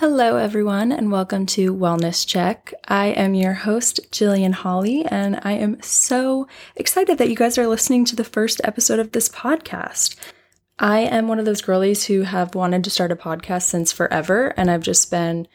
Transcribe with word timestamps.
Hello, 0.00 0.38
everyone, 0.38 0.92
and 0.92 1.12
welcome 1.12 1.44
to 1.44 1.74
Wellness 1.76 2.26
Check. 2.26 2.72
I 2.88 3.08
am 3.08 3.34
your 3.34 3.52
host, 3.52 4.10
Jillian 4.10 4.54
Holly, 4.54 5.04
and 5.04 5.38
I 5.42 5.52
am 5.52 5.78
so 5.82 6.48
excited 6.74 7.18
that 7.18 7.28
you 7.28 7.36
guys 7.36 7.58
are 7.58 7.66
listening 7.66 8.06
to 8.06 8.16
the 8.16 8.24
first 8.24 8.62
episode 8.64 8.98
of 8.98 9.12
this 9.12 9.28
podcast. 9.28 10.16
I 10.78 11.00
am 11.00 11.28
one 11.28 11.38
of 11.38 11.44
those 11.44 11.60
girlies 11.60 12.06
who 12.06 12.22
have 12.22 12.54
wanted 12.54 12.82
to 12.84 12.90
start 12.90 13.12
a 13.12 13.14
podcast 13.14 13.64
since 13.64 13.92
forever, 13.92 14.54
and 14.56 14.70
I've 14.70 14.80
just 14.80 15.10
been 15.10 15.46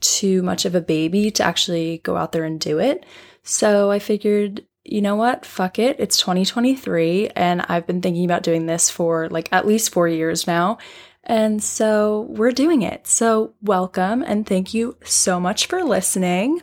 too 0.00 0.42
much 0.42 0.64
of 0.64 0.74
a 0.74 0.80
baby 0.80 1.30
to 1.32 1.42
actually 1.42 1.98
go 1.98 2.16
out 2.16 2.32
there 2.32 2.44
and 2.44 2.58
do 2.58 2.78
it. 2.78 3.04
So 3.42 3.90
I 3.90 3.98
figured, 3.98 4.64
you 4.82 5.02
know 5.02 5.16
what? 5.16 5.44
Fuck 5.44 5.78
it. 5.78 5.96
It's 6.00 6.16
2023, 6.16 7.32
and 7.36 7.66
I've 7.68 7.86
been 7.86 8.00
thinking 8.00 8.24
about 8.24 8.44
doing 8.44 8.64
this 8.64 8.88
for 8.88 9.28
like 9.28 9.52
at 9.52 9.66
least 9.66 9.92
four 9.92 10.08
years 10.08 10.46
now. 10.46 10.78
And 11.24 11.62
so 11.62 12.26
we're 12.30 12.52
doing 12.52 12.82
it. 12.82 13.06
So, 13.06 13.54
welcome 13.62 14.22
and 14.22 14.46
thank 14.46 14.72
you 14.72 14.96
so 15.04 15.38
much 15.38 15.66
for 15.66 15.84
listening. 15.84 16.62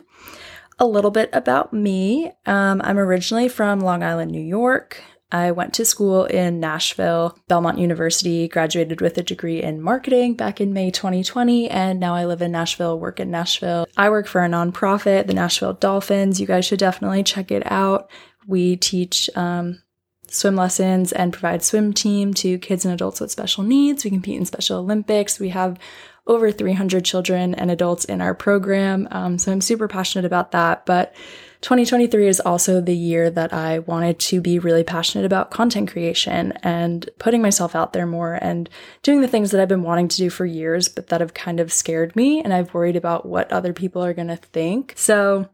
A 0.78 0.86
little 0.86 1.10
bit 1.10 1.30
about 1.32 1.72
me 1.72 2.32
um, 2.46 2.80
I'm 2.84 2.98
originally 2.98 3.48
from 3.48 3.80
Long 3.80 4.02
Island, 4.02 4.30
New 4.30 4.42
York. 4.42 5.02
I 5.30 5.50
went 5.50 5.74
to 5.74 5.84
school 5.84 6.24
in 6.24 6.58
Nashville, 6.58 7.38
Belmont 7.48 7.78
University, 7.78 8.48
graduated 8.48 9.02
with 9.02 9.18
a 9.18 9.22
degree 9.22 9.62
in 9.62 9.82
marketing 9.82 10.34
back 10.34 10.58
in 10.58 10.72
May 10.72 10.90
2020, 10.90 11.68
and 11.68 12.00
now 12.00 12.14
I 12.14 12.24
live 12.24 12.40
in 12.40 12.52
Nashville, 12.52 12.98
work 12.98 13.20
in 13.20 13.30
Nashville. 13.30 13.86
I 13.96 14.08
work 14.08 14.26
for 14.26 14.42
a 14.42 14.48
nonprofit, 14.48 15.26
the 15.26 15.34
Nashville 15.34 15.74
Dolphins. 15.74 16.40
You 16.40 16.46
guys 16.46 16.64
should 16.64 16.78
definitely 16.78 17.22
check 17.24 17.50
it 17.50 17.62
out. 17.70 18.10
We 18.46 18.76
teach 18.76 19.28
um, 19.36 19.82
swim 20.30 20.56
lessons 20.56 21.12
and 21.12 21.32
provide 21.32 21.62
swim 21.62 21.92
team 21.92 22.34
to 22.34 22.58
kids 22.58 22.84
and 22.84 22.94
adults 22.94 23.20
with 23.20 23.30
special 23.30 23.64
needs. 23.64 24.04
We 24.04 24.10
compete 24.10 24.36
in 24.36 24.44
Special 24.44 24.78
Olympics. 24.78 25.38
We 25.38 25.50
have 25.50 25.78
over 26.26 26.52
300 26.52 27.04
children 27.04 27.54
and 27.54 27.70
adults 27.70 28.04
in 28.04 28.20
our 28.20 28.34
program. 28.34 29.08
Um, 29.10 29.38
so 29.38 29.50
I'm 29.50 29.62
super 29.62 29.88
passionate 29.88 30.26
about 30.26 30.52
that. 30.52 30.84
But 30.84 31.14
2023 31.62 32.28
is 32.28 32.38
also 32.38 32.80
the 32.80 32.94
year 32.94 33.30
that 33.30 33.52
I 33.52 33.80
wanted 33.80 34.20
to 34.20 34.40
be 34.40 34.58
really 34.58 34.84
passionate 34.84 35.24
about 35.24 35.50
content 35.50 35.90
creation 35.90 36.52
and 36.62 37.08
putting 37.18 37.42
myself 37.42 37.74
out 37.74 37.94
there 37.94 38.06
more 38.06 38.34
and 38.34 38.68
doing 39.02 39.22
the 39.22 39.28
things 39.28 39.50
that 39.50 39.60
I've 39.60 39.68
been 39.68 39.82
wanting 39.82 40.08
to 40.08 40.16
do 40.18 40.30
for 40.30 40.46
years, 40.46 40.88
but 40.88 41.08
that 41.08 41.20
have 41.20 41.34
kind 41.34 41.58
of 41.58 41.72
scared 41.72 42.14
me. 42.14 42.40
And 42.42 42.52
I've 42.52 42.74
worried 42.74 42.94
about 42.94 43.26
what 43.26 43.50
other 43.50 43.72
people 43.72 44.04
are 44.04 44.14
going 44.14 44.28
to 44.28 44.36
think. 44.36 44.92
So, 44.96 45.48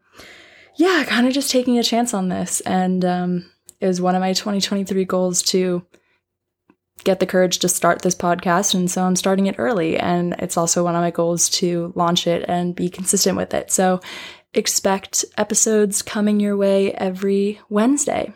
yeah, 0.77 1.05
kind 1.07 1.27
of 1.27 1.33
just 1.33 1.51
taking 1.51 1.79
a 1.79 1.85
chance 1.85 2.13
on 2.13 2.29
this. 2.29 2.61
And 2.63 3.05
um, 3.05 3.51
it 3.85 3.87
was 3.87 4.01
one 4.01 4.15
of 4.15 4.21
my 4.23 4.33
2023 4.33 5.05
goals 5.05 5.43
to 5.43 5.85
get 7.05 7.21
the 7.21 7.27
courage 7.27 7.59
to 7.59 7.69
start 7.69 8.01
this 8.01 8.15
podcast. 8.15 8.73
And 8.73 8.91
so 8.91 9.05
I'm 9.05 9.15
starting 9.15 9.45
it 9.45 9.57
early. 9.59 9.99
And 9.99 10.35
it's 10.39 10.57
also 10.57 10.83
one 10.83 10.95
of 10.95 11.03
my 11.03 11.11
goals 11.11 11.51
to 11.51 11.93
launch 11.95 12.27
it 12.27 12.47
and 12.49 12.75
be 12.75 12.89
consistent 12.89 13.37
with 13.37 13.53
it. 13.53 13.71
So 13.71 14.01
expect 14.55 15.27
episodes 15.37 16.01
coming 16.01 16.41
your 16.41 16.57
way 16.57 16.95
every 16.95 17.61
Wednesday. 17.69 18.33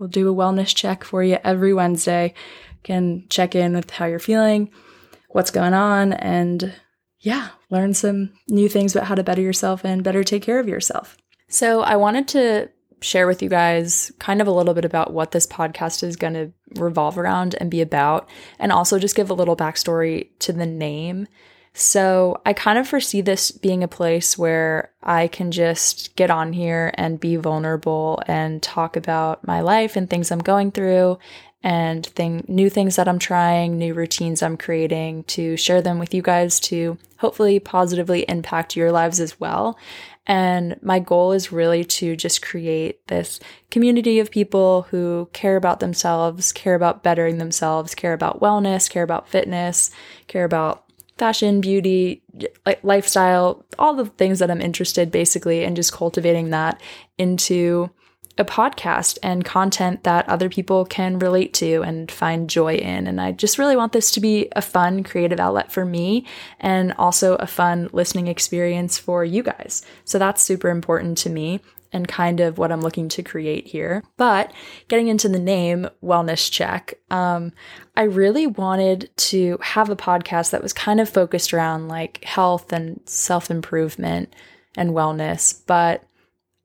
We'll 0.00 0.08
do 0.08 0.28
a 0.28 0.34
wellness 0.34 0.74
check 0.74 1.04
for 1.04 1.22
you 1.22 1.38
every 1.44 1.72
Wednesday. 1.72 2.34
can 2.82 3.24
check 3.30 3.54
in 3.54 3.74
with 3.74 3.92
how 3.92 4.06
you're 4.06 4.18
feeling, 4.18 4.68
what's 5.28 5.52
going 5.52 5.74
on, 5.74 6.12
and 6.12 6.74
yeah, 7.20 7.50
learn 7.70 7.94
some 7.94 8.32
new 8.48 8.68
things 8.68 8.96
about 8.96 9.06
how 9.06 9.14
to 9.14 9.22
better 9.22 9.42
yourself 9.42 9.84
and 9.84 10.02
better 10.02 10.24
take 10.24 10.42
care 10.42 10.58
of 10.58 10.68
yourself. 10.68 11.16
So, 11.48 11.82
I 11.82 11.96
wanted 11.96 12.28
to 12.28 12.70
share 13.00 13.26
with 13.26 13.42
you 13.42 13.48
guys 13.48 14.12
kind 14.18 14.40
of 14.40 14.46
a 14.46 14.52
little 14.52 14.74
bit 14.74 14.84
about 14.84 15.12
what 15.12 15.30
this 15.30 15.46
podcast 15.46 16.02
is 16.02 16.16
going 16.16 16.34
to 16.34 16.52
revolve 16.80 17.18
around 17.18 17.54
and 17.60 17.70
be 17.70 17.80
about, 17.80 18.28
and 18.58 18.72
also 18.72 18.98
just 18.98 19.16
give 19.16 19.30
a 19.30 19.34
little 19.34 19.56
backstory 19.56 20.28
to 20.40 20.52
the 20.52 20.66
name. 20.66 21.26
So, 21.74 22.40
I 22.44 22.54
kind 22.54 22.76
of 22.76 22.88
foresee 22.88 23.20
this 23.20 23.52
being 23.52 23.84
a 23.84 23.88
place 23.88 24.36
where 24.36 24.90
I 25.02 25.28
can 25.28 25.52
just 25.52 26.16
get 26.16 26.28
on 26.28 26.52
here 26.52 26.92
and 26.94 27.20
be 27.20 27.36
vulnerable 27.36 28.20
and 28.26 28.60
talk 28.60 28.96
about 28.96 29.46
my 29.46 29.60
life 29.60 29.94
and 29.94 30.10
things 30.10 30.32
I'm 30.32 30.40
going 30.40 30.72
through 30.72 31.18
and 31.62 32.06
thing 32.06 32.44
new 32.46 32.70
things 32.70 32.96
that 32.96 33.08
I'm 33.08 33.18
trying, 33.18 33.78
new 33.78 33.94
routines 33.94 34.42
I'm 34.42 34.56
creating 34.56 35.24
to 35.24 35.56
share 35.56 35.82
them 35.82 35.98
with 35.98 36.14
you 36.14 36.22
guys 36.22 36.60
to 36.60 36.98
hopefully 37.18 37.58
positively 37.58 38.24
impact 38.28 38.76
your 38.76 38.92
lives 38.92 39.18
as 39.18 39.40
well. 39.40 39.76
And 40.26 40.78
my 40.82 40.98
goal 40.98 41.32
is 41.32 41.50
really 41.50 41.84
to 41.84 42.14
just 42.14 42.42
create 42.42 43.04
this 43.08 43.40
community 43.70 44.20
of 44.20 44.30
people 44.30 44.82
who 44.90 45.28
care 45.32 45.56
about 45.56 45.80
themselves, 45.80 46.52
care 46.52 46.74
about 46.74 47.02
bettering 47.02 47.38
themselves, 47.38 47.94
care 47.94 48.12
about 48.12 48.40
wellness, 48.40 48.88
care 48.88 49.02
about 49.02 49.28
fitness, 49.28 49.90
care 50.26 50.44
about 50.44 50.84
fashion, 51.16 51.60
beauty, 51.60 52.22
lifestyle, 52.82 53.64
all 53.78 53.94
the 53.94 54.06
things 54.06 54.38
that 54.38 54.50
I'm 54.50 54.60
interested 54.60 55.10
basically 55.10 55.64
and 55.64 55.74
just 55.74 55.92
cultivating 55.92 56.50
that 56.50 56.80
into 57.16 57.90
a 58.38 58.44
podcast 58.44 59.18
and 59.22 59.44
content 59.44 60.04
that 60.04 60.28
other 60.28 60.48
people 60.48 60.84
can 60.84 61.18
relate 61.18 61.52
to 61.54 61.82
and 61.82 62.10
find 62.10 62.48
joy 62.48 62.76
in. 62.76 63.06
And 63.06 63.20
I 63.20 63.32
just 63.32 63.58
really 63.58 63.76
want 63.76 63.92
this 63.92 64.10
to 64.12 64.20
be 64.20 64.48
a 64.54 64.62
fun 64.62 65.02
creative 65.02 65.40
outlet 65.40 65.72
for 65.72 65.84
me 65.84 66.24
and 66.60 66.92
also 66.92 67.34
a 67.36 67.46
fun 67.46 67.90
listening 67.92 68.28
experience 68.28 68.96
for 68.96 69.24
you 69.24 69.42
guys. 69.42 69.82
So 70.04 70.18
that's 70.18 70.42
super 70.42 70.68
important 70.68 71.18
to 71.18 71.30
me 71.30 71.60
and 71.92 72.06
kind 72.06 72.40
of 72.40 72.58
what 72.58 72.70
I'm 72.70 72.80
looking 72.80 73.08
to 73.10 73.22
create 73.22 73.66
here. 73.66 74.04
But 74.16 74.52
getting 74.88 75.08
into 75.08 75.28
the 75.28 75.38
name 75.38 75.88
Wellness 76.02 76.50
Check, 76.50 76.94
um, 77.10 77.52
I 77.96 78.02
really 78.02 78.46
wanted 78.46 79.10
to 79.16 79.58
have 79.62 79.90
a 79.90 79.96
podcast 79.96 80.50
that 80.50 80.62
was 80.62 80.72
kind 80.72 81.00
of 81.00 81.08
focused 81.08 81.52
around 81.52 81.88
like 81.88 82.22
health 82.24 82.72
and 82.72 83.00
self 83.06 83.50
improvement 83.50 84.34
and 84.76 84.90
wellness, 84.90 85.60
but 85.66 86.04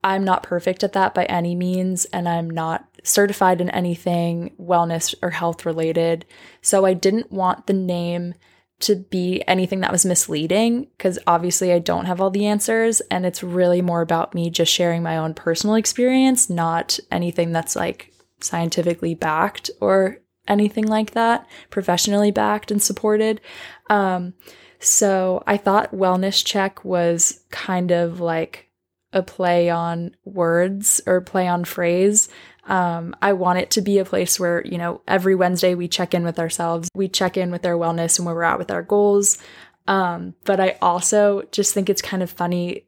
I'm 0.04 0.22
not 0.22 0.42
perfect 0.42 0.84
at 0.84 0.92
that 0.92 1.14
by 1.14 1.24
any 1.24 1.56
means, 1.56 2.04
and 2.06 2.28
I'm 2.28 2.50
not 2.50 2.86
certified 3.02 3.62
in 3.62 3.70
anything 3.70 4.54
wellness 4.60 5.14
or 5.22 5.30
health 5.30 5.64
related. 5.64 6.26
So 6.60 6.84
I 6.84 6.92
didn't 6.92 7.32
want 7.32 7.66
the 7.66 7.72
name 7.72 8.34
to 8.80 8.96
be 8.96 9.42
anything 9.48 9.80
that 9.80 9.92
was 9.92 10.04
misleading 10.04 10.88
because 10.96 11.18
obviously 11.26 11.72
I 11.72 11.78
don't 11.78 12.04
have 12.04 12.20
all 12.20 12.30
the 12.30 12.46
answers. 12.46 13.00
And 13.10 13.24
it's 13.24 13.42
really 13.42 13.80
more 13.80 14.02
about 14.02 14.34
me 14.34 14.50
just 14.50 14.70
sharing 14.70 15.02
my 15.02 15.16
own 15.16 15.32
personal 15.32 15.76
experience, 15.76 16.50
not 16.50 16.98
anything 17.10 17.52
that's 17.52 17.74
like 17.74 18.12
scientifically 18.40 19.14
backed 19.14 19.70
or 19.80 20.18
anything 20.46 20.86
like 20.86 21.12
that, 21.12 21.46
professionally 21.70 22.30
backed 22.30 22.70
and 22.70 22.82
supported. 22.82 23.40
Um, 23.88 24.34
so 24.80 25.42
I 25.46 25.56
thought 25.56 25.94
Wellness 25.94 26.44
Check 26.44 26.84
was 26.84 27.40
kind 27.50 27.90
of 27.90 28.20
like 28.20 28.68
a 29.14 29.22
play 29.22 29.70
on 29.70 30.14
words 30.24 31.00
or 31.06 31.22
play 31.22 31.48
on 31.48 31.64
phrase. 31.64 32.28
Um, 32.66 33.14
I 33.22 33.34
want 33.34 33.60
it 33.60 33.70
to 33.72 33.80
be 33.80 33.98
a 33.98 34.04
place 34.04 34.40
where, 34.40 34.64
you 34.66 34.76
know, 34.76 35.00
every 35.06 35.34
Wednesday 35.34 35.74
we 35.74 35.88
check 35.88 36.14
in 36.14 36.24
with 36.24 36.38
ourselves, 36.38 36.90
we 36.94 37.08
check 37.08 37.36
in 37.36 37.50
with 37.50 37.64
our 37.64 37.74
wellness 37.74 38.18
and 38.18 38.26
where 38.26 38.34
we're 38.34 38.42
at 38.42 38.58
with 38.58 38.70
our 38.70 38.82
goals. 38.82 39.38
Um, 39.86 40.34
but 40.44 40.60
I 40.60 40.76
also 40.82 41.42
just 41.52 41.74
think 41.74 41.88
it's 41.88 42.02
kind 42.02 42.22
of 42.22 42.30
funny, 42.30 42.86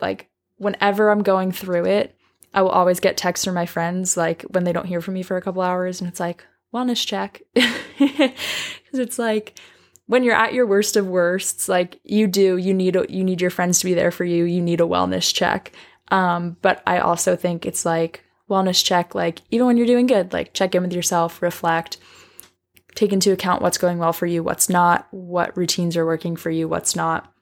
like, 0.00 0.28
whenever 0.56 1.10
I'm 1.10 1.22
going 1.22 1.52
through 1.52 1.86
it, 1.86 2.16
I 2.54 2.62
will 2.62 2.70
always 2.70 3.00
get 3.00 3.16
texts 3.16 3.44
from 3.44 3.54
my 3.54 3.66
friends, 3.66 4.16
like, 4.16 4.42
when 4.42 4.64
they 4.64 4.72
don't 4.72 4.86
hear 4.86 5.00
from 5.00 5.14
me 5.14 5.22
for 5.22 5.36
a 5.36 5.42
couple 5.42 5.62
hours, 5.62 6.00
and 6.00 6.08
it's 6.08 6.20
like, 6.20 6.44
wellness 6.74 7.06
check. 7.06 7.42
Because 7.98 9.00
it's 9.00 9.18
like, 9.18 9.58
when 10.08 10.24
you're 10.24 10.34
at 10.34 10.54
your 10.54 10.66
worst 10.66 10.96
of 10.96 11.06
worsts, 11.06 11.68
like 11.68 12.00
you 12.02 12.26
do, 12.26 12.56
you 12.56 12.74
need 12.74 12.96
a, 12.96 13.04
you 13.10 13.22
need 13.22 13.40
your 13.40 13.50
friends 13.50 13.78
to 13.78 13.84
be 13.84 13.94
there 13.94 14.10
for 14.10 14.24
you. 14.24 14.44
You 14.44 14.60
need 14.60 14.80
a 14.80 14.84
wellness 14.84 15.32
check. 15.32 15.70
Um, 16.10 16.56
but 16.62 16.82
I 16.86 16.98
also 16.98 17.36
think 17.36 17.66
it's 17.66 17.84
like 17.84 18.24
wellness 18.48 18.82
check, 18.82 19.14
like 19.14 19.42
even 19.50 19.66
when 19.66 19.76
you're 19.76 19.86
doing 19.86 20.06
good, 20.06 20.32
like 20.32 20.54
check 20.54 20.74
in 20.74 20.82
with 20.82 20.94
yourself, 20.94 21.42
reflect, 21.42 21.98
take 22.94 23.12
into 23.12 23.32
account 23.32 23.60
what's 23.60 23.76
going 23.76 23.98
well 23.98 24.14
for 24.14 24.24
you, 24.24 24.42
what's 24.42 24.70
not, 24.70 25.06
what 25.10 25.54
routines 25.56 25.94
are 25.94 26.06
working 26.06 26.36
for 26.36 26.50
you, 26.50 26.66
what's 26.66 26.96
not 26.96 27.32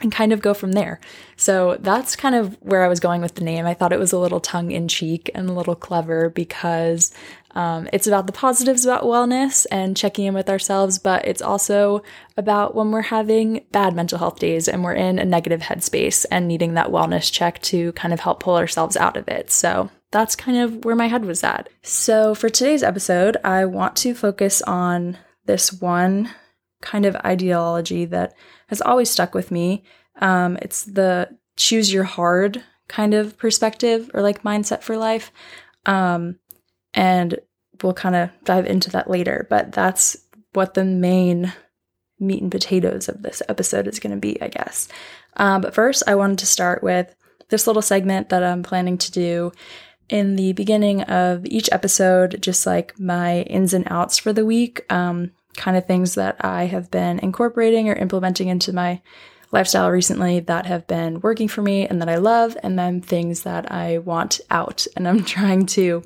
and 0.00 0.12
kind 0.12 0.32
of 0.32 0.40
go 0.40 0.54
from 0.54 0.72
there. 0.72 1.00
So 1.36 1.76
that's 1.80 2.14
kind 2.14 2.36
of 2.36 2.56
where 2.60 2.84
I 2.84 2.88
was 2.88 3.00
going 3.00 3.20
with 3.20 3.34
the 3.34 3.44
name. 3.44 3.66
I 3.66 3.74
thought 3.74 3.92
it 3.92 3.98
was 3.98 4.12
a 4.12 4.18
little 4.18 4.38
tongue 4.38 4.70
in 4.70 4.86
cheek 4.86 5.30
and 5.34 5.50
a 5.50 5.52
little 5.52 5.74
clever 5.74 6.30
because 6.30 7.12
um, 7.58 7.88
it's 7.92 8.06
about 8.06 8.28
the 8.28 8.32
positives 8.32 8.86
about 8.86 9.02
wellness 9.02 9.66
and 9.72 9.96
checking 9.96 10.26
in 10.26 10.34
with 10.34 10.48
ourselves, 10.48 11.00
but 11.00 11.26
it's 11.26 11.42
also 11.42 12.04
about 12.36 12.76
when 12.76 12.92
we're 12.92 13.02
having 13.02 13.66
bad 13.72 13.96
mental 13.96 14.16
health 14.16 14.38
days 14.38 14.68
and 14.68 14.84
we're 14.84 14.94
in 14.94 15.18
a 15.18 15.24
negative 15.24 15.62
headspace 15.62 16.24
and 16.30 16.46
needing 16.46 16.74
that 16.74 16.92
wellness 16.92 17.32
check 17.32 17.60
to 17.62 17.90
kind 17.94 18.14
of 18.14 18.20
help 18.20 18.38
pull 18.38 18.54
ourselves 18.54 18.96
out 18.96 19.16
of 19.16 19.26
it. 19.26 19.50
So 19.50 19.90
that's 20.12 20.36
kind 20.36 20.56
of 20.56 20.84
where 20.84 20.94
my 20.94 21.08
head 21.08 21.24
was 21.24 21.42
at. 21.42 21.68
So 21.82 22.32
for 22.32 22.48
today's 22.48 22.84
episode, 22.84 23.36
I 23.42 23.64
want 23.64 23.96
to 23.96 24.14
focus 24.14 24.62
on 24.62 25.18
this 25.46 25.72
one 25.72 26.30
kind 26.80 27.06
of 27.06 27.16
ideology 27.16 28.04
that 28.04 28.34
has 28.68 28.80
always 28.80 29.10
stuck 29.10 29.34
with 29.34 29.50
me. 29.50 29.82
Um, 30.20 30.58
it's 30.62 30.84
the 30.84 31.36
choose 31.56 31.92
your 31.92 32.04
hard 32.04 32.62
kind 32.86 33.14
of 33.14 33.36
perspective 33.36 34.12
or 34.14 34.22
like 34.22 34.44
mindset 34.44 34.84
for 34.84 34.96
life. 34.96 35.32
Um, 35.86 36.38
and 36.94 37.38
we'll 37.82 37.94
kind 37.94 38.16
of 38.16 38.30
dive 38.44 38.66
into 38.66 38.90
that 38.90 39.10
later, 39.10 39.46
but 39.50 39.72
that's 39.72 40.16
what 40.52 40.74
the 40.74 40.84
main 40.84 41.52
meat 42.20 42.42
and 42.42 42.50
potatoes 42.50 43.08
of 43.08 43.22
this 43.22 43.42
episode 43.48 43.86
is 43.86 44.00
going 44.00 44.14
to 44.14 44.20
be, 44.20 44.40
I 44.42 44.48
guess. 44.48 44.88
Um, 45.36 45.60
but 45.60 45.74
first, 45.74 46.02
I 46.06 46.16
wanted 46.16 46.38
to 46.38 46.46
start 46.46 46.82
with 46.82 47.14
this 47.48 47.66
little 47.66 47.82
segment 47.82 48.28
that 48.28 48.42
I'm 48.42 48.62
planning 48.62 48.98
to 48.98 49.12
do 49.12 49.52
in 50.08 50.36
the 50.36 50.52
beginning 50.54 51.02
of 51.02 51.44
each 51.46 51.68
episode, 51.70 52.38
just 52.40 52.66
like 52.66 52.98
my 52.98 53.42
ins 53.42 53.74
and 53.74 53.86
outs 53.90 54.18
for 54.18 54.32
the 54.32 54.44
week, 54.44 54.84
um, 54.90 55.32
kind 55.56 55.76
of 55.76 55.86
things 55.86 56.14
that 56.14 56.36
I 56.40 56.64
have 56.64 56.90
been 56.90 57.18
incorporating 57.18 57.88
or 57.88 57.94
implementing 57.94 58.48
into 58.48 58.72
my 58.72 59.02
lifestyle 59.50 59.90
recently 59.90 60.40
that 60.40 60.66
have 60.66 60.86
been 60.86 61.20
working 61.20 61.48
for 61.48 61.62
me 61.62 61.86
and 61.86 62.00
that 62.00 62.08
I 62.08 62.16
love, 62.16 62.56
and 62.62 62.78
then 62.78 63.00
things 63.00 63.42
that 63.42 63.70
I 63.70 63.98
want 63.98 64.40
out 64.50 64.86
and 64.96 65.06
I'm 65.06 65.24
trying 65.36 65.66
to 65.66 66.02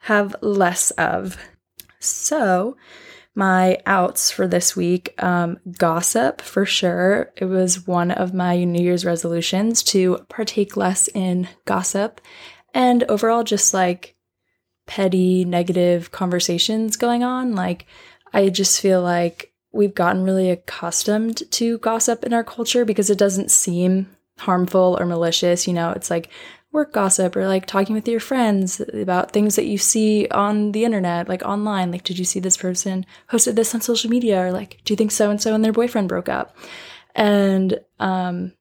have 0.00 0.34
less 0.40 0.90
of. 0.92 1.36
So, 1.98 2.76
my 3.34 3.78
outs 3.86 4.30
for 4.30 4.48
this 4.48 4.74
week 4.74 5.14
um, 5.22 5.58
gossip 5.78 6.40
for 6.40 6.66
sure. 6.66 7.32
It 7.36 7.44
was 7.44 7.86
one 7.86 8.10
of 8.10 8.34
my 8.34 8.64
New 8.64 8.82
Year's 8.82 9.04
resolutions 9.04 9.82
to 9.84 10.18
partake 10.28 10.76
less 10.76 11.08
in 11.08 11.48
gossip 11.64 12.20
and 12.74 13.04
overall 13.04 13.44
just 13.44 13.72
like 13.72 14.16
petty 14.86 15.44
negative 15.44 16.10
conversations 16.10 16.96
going 16.96 17.22
on. 17.22 17.54
Like, 17.54 17.86
I 18.32 18.48
just 18.48 18.80
feel 18.80 19.02
like 19.02 19.52
we've 19.72 19.94
gotten 19.94 20.24
really 20.24 20.50
accustomed 20.50 21.42
to 21.52 21.78
gossip 21.78 22.24
in 22.24 22.32
our 22.32 22.44
culture 22.44 22.84
because 22.84 23.10
it 23.10 23.18
doesn't 23.18 23.50
seem 23.50 24.08
harmful 24.38 24.96
or 24.98 25.06
malicious. 25.06 25.68
You 25.68 25.74
know, 25.74 25.90
it's 25.90 26.10
like 26.10 26.30
work 26.72 26.92
gossip 26.92 27.34
or 27.34 27.48
like 27.48 27.66
talking 27.66 27.94
with 27.94 28.06
your 28.06 28.20
friends 28.20 28.80
about 28.94 29.32
things 29.32 29.56
that 29.56 29.66
you 29.66 29.76
see 29.76 30.28
on 30.28 30.72
the 30.72 30.84
internet, 30.84 31.28
like 31.28 31.42
online. 31.42 31.90
Like, 31.90 32.04
did 32.04 32.18
you 32.18 32.24
see 32.24 32.40
this 32.40 32.56
person 32.56 33.04
posted 33.28 33.56
this 33.56 33.74
on 33.74 33.80
social 33.80 34.10
media? 34.10 34.44
Or 34.44 34.52
like, 34.52 34.80
do 34.84 34.92
you 34.92 34.96
think 34.96 35.10
so 35.10 35.30
and 35.30 35.40
so 35.40 35.54
and 35.54 35.64
their 35.64 35.72
boyfriend 35.72 36.08
broke 36.08 36.28
up? 36.28 36.56
And 37.14 37.80
um, 37.98 38.52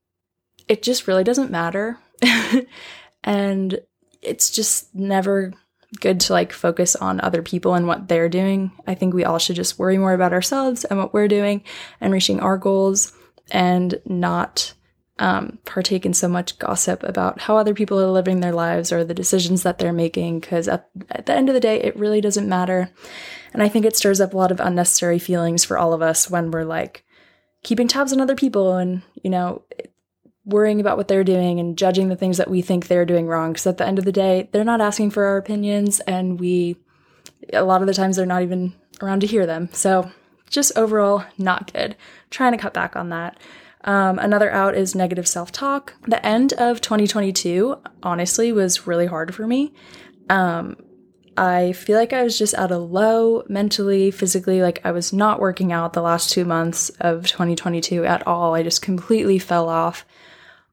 it 0.68 0.82
just 0.82 1.08
really 1.08 1.24
doesn't 1.24 1.52
matter. 1.52 2.00
and 3.24 3.80
it's 4.22 4.50
just 4.50 4.94
never 4.96 5.54
good 6.00 6.20
to 6.20 6.34
like 6.34 6.52
focus 6.52 6.96
on 6.96 7.22
other 7.22 7.42
people 7.42 7.74
and 7.74 7.88
what 7.88 8.08
they're 8.08 8.30
doing. 8.30 8.72
I 8.88 8.96
think 8.96 9.14
we 9.14 9.26
all 9.26 9.40
should 9.40 9.56
just 9.56 9.80
worry 9.80 9.98
more 9.98 10.14
about 10.14 10.34
ourselves 10.34 10.84
and 10.86 11.00
what 11.00 11.14
we're 11.14 11.28
doing 11.28 11.64
and 12.02 12.14
reaching 12.14 12.40
our 12.40 12.58
goals 12.58 13.14
and 13.52 14.00
not 14.06 14.74
um, 15.20 15.60
partake 15.66 16.06
in 16.06 16.14
so 16.14 16.28
much 16.28 16.58
gossip 16.60 17.04
about 17.04 17.42
how 17.42 17.58
other 17.58 17.74
people 17.74 18.00
are 18.00 18.10
living 18.10 18.40
their 18.40 18.54
lives 18.54 18.92
or 18.92 19.04
the 19.04 19.14
decisions 19.14 19.64
that 19.64 19.78
they're 19.78 19.94
making. 19.94 20.40
Because 20.40 20.68
at, 20.68 20.90
at 21.12 21.26
the 21.26 21.34
end 21.34 21.50
of 21.50 21.54
the 21.54 21.60
day, 21.60 21.80
it 21.82 21.96
really 21.96 22.22
doesn't 22.22 22.50
matter. 22.50 22.90
And 23.54 23.62
I 23.62 23.70
think 23.70 23.86
it 23.86 23.96
stirs 23.96 24.22
up 24.22 24.34
a 24.34 24.38
lot 24.38 24.52
of 24.52 24.60
unnecessary 24.60 25.20
feelings 25.20 25.66
for 25.66 25.78
all 25.78 25.94
of 25.94 26.02
us 26.02 26.30
when 26.30 26.52
we're 26.52 26.64
like 26.64 27.04
keeping 27.64 27.88
tabs 27.88 28.14
on 28.14 28.22
other 28.22 28.36
people 28.36 28.78
and, 28.78 29.02
you 29.22 29.30
know, 29.30 29.64
worrying 30.46 30.80
about 30.80 30.98
what 30.98 31.08
they're 31.08 31.24
doing 31.24 31.60
and 31.60 31.78
judging 31.78 32.10
the 32.10 32.16
things 32.16 32.38
that 32.38 32.50
we 32.50 32.62
think 32.62 32.88
they're 32.88 33.06
doing 33.06 33.28
wrong. 33.28 33.52
Because 33.52 33.68
at 33.68 33.78
the 33.78 33.86
end 33.86 34.00
of 34.00 34.06
the 34.06 34.12
day, 34.12 34.50
they're 34.52 34.64
not 34.64 34.82
asking 34.82 35.12
for 35.12 35.26
our 35.26 35.38
opinions, 35.38 36.00
and 36.02 36.40
we, 36.40 36.78
a 37.54 37.64
lot 37.64 37.82
of 37.82 37.88
the 37.88 37.94
times, 37.94 38.16
they're 38.16 38.26
not 38.26 38.42
even 38.42 38.74
around 39.02 39.20
to 39.22 39.28
hear 39.28 39.46
them. 39.46 39.70
So, 39.74 40.12
just 40.50 40.76
overall, 40.76 41.26
not 41.38 41.72
good. 41.72 41.96
Trying 42.32 42.54
to 42.54 42.58
cut 42.58 42.74
back 42.74 42.96
on 42.96 43.10
that. 43.10 43.38
Um, 43.84 44.20
another 44.20 44.52
out 44.52 44.76
is 44.76 44.96
negative 44.96 45.28
self 45.28 45.52
talk. 45.52 45.94
The 46.08 46.24
end 46.26 46.54
of 46.54 46.82
2022, 46.82 47.78
honestly, 48.04 48.52
was 48.52 48.88
really 48.88 49.06
hard 49.06 49.34
for 49.34 49.48
me. 49.48 49.74
Um, 50.30 50.76
I 51.38 51.72
feel 51.72 51.98
like 51.98 52.12
I 52.12 52.24
was 52.24 52.38
just 52.38 52.54
at 52.54 52.72
a 52.72 52.78
low 52.78 53.44
mentally, 53.48 54.12
physically. 54.12 54.62
Like 54.62 54.82
I 54.84 54.92
was 54.92 55.14
not 55.14 55.40
working 55.40 55.72
out 55.72 55.94
the 55.94 56.02
last 56.02 56.32
two 56.32 56.44
months 56.44 56.90
of 57.00 57.26
2022 57.28 58.04
at 58.04 58.28
all. 58.28 58.56
I 58.56 58.64
just 58.64 58.82
completely 58.82 59.40
fell 59.40 59.70
off 59.70 60.06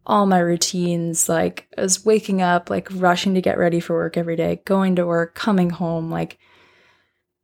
all 0.05 0.26
my 0.26 0.41
routines. 0.41 1.29
Like 1.29 1.69
I 1.79 1.82
was 1.82 2.05
waking 2.05 2.43
up, 2.43 2.69
like 2.69 2.88
rushing 2.91 3.35
to 3.35 3.41
get 3.41 3.58
ready 3.58 3.79
for 3.79 3.94
work 3.94 4.17
every 4.17 4.35
day, 4.35 4.61
going 4.64 4.97
to 4.97 5.06
work, 5.06 5.37
coming 5.37 5.70
home, 5.70 6.11
like 6.11 6.37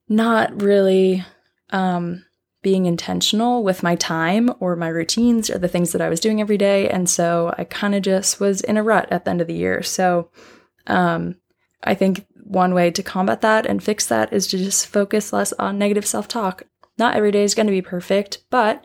not 0.09 0.61
really 0.61 1.25
um, 1.71 2.25
being 2.63 2.87
intentional 2.87 3.65
with 3.65 3.83
my 3.83 3.97
time 3.97 4.51
or 4.61 4.77
my 4.77 4.89
routines 4.89 5.51
or 5.51 5.59
the 5.59 5.69
things 5.69 5.93
that 5.93 6.01
I 6.01 6.09
was 6.09 6.21
doing 6.21 6.41
every 6.41 6.57
day. 6.57 6.89
And 6.89 7.11
so 7.11 7.53
I 7.59 7.65
kind 7.65 7.95
of 7.95 8.03
just 8.03 8.41
was 8.41 8.61
in 8.61 8.77
a 8.77 8.83
rut 8.83 9.09
at 9.11 9.25
the 9.25 9.31
end 9.33 9.41
of 9.41 9.49
the 9.49 9.55
year. 9.55 9.83
So 9.83 10.31
um, 10.87 11.37
I 11.83 11.95
think 11.95 12.25
one 12.37 12.73
way 12.75 12.91
to 12.91 13.03
combat 13.03 13.41
that 13.41 13.67
and 13.67 13.83
fix 13.83 14.07
that 14.07 14.33
is 14.33 14.47
to 14.49 14.59
just 14.59 14.87
focus 14.87 15.33
less 15.33 15.53
on 15.55 15.79
negative 15.79 16.07
self 16.07 16.29
talk. 16.29 16.63
Not 16.99 17.17
every 17.17 17.33
day 17.33 17.43
is 17.43 17.55
going 17.55 17.67
to 17.67 17.73
be 17.73 17.83
perfect, 17.83 18.45
but 18.51 18.85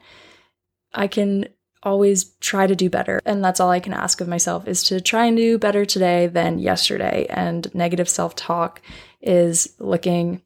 I 0.94 1.08
can 1.08 1.50
always 1.84 2.36
try 2.40 2.66
to 2.66 2.76
do 2.76 2.90
better. 2.90 3.22
And 3.26 3.44
that's 3.44 3.60
all 3.60 3.70
I 3.70 3.80
can 3.80 3.94
ask 3.94 4.22
of 4.22 4.28
myself 4.28 4.68
is 4.68 4.84
to 4.86 5.00
try 5.00 5.26
and 5.26 5.38
do 5.38 5.58
better 5.58 5.86
today 5.86 6.28
than 6.28 6.60
yesterday. 6.60 7.28
And 7.30 7.74
negative 7.76 8.10
self 8.10 8.36
talk 8.36 8.82
is 9.22 9.76
looking 9.80 10.42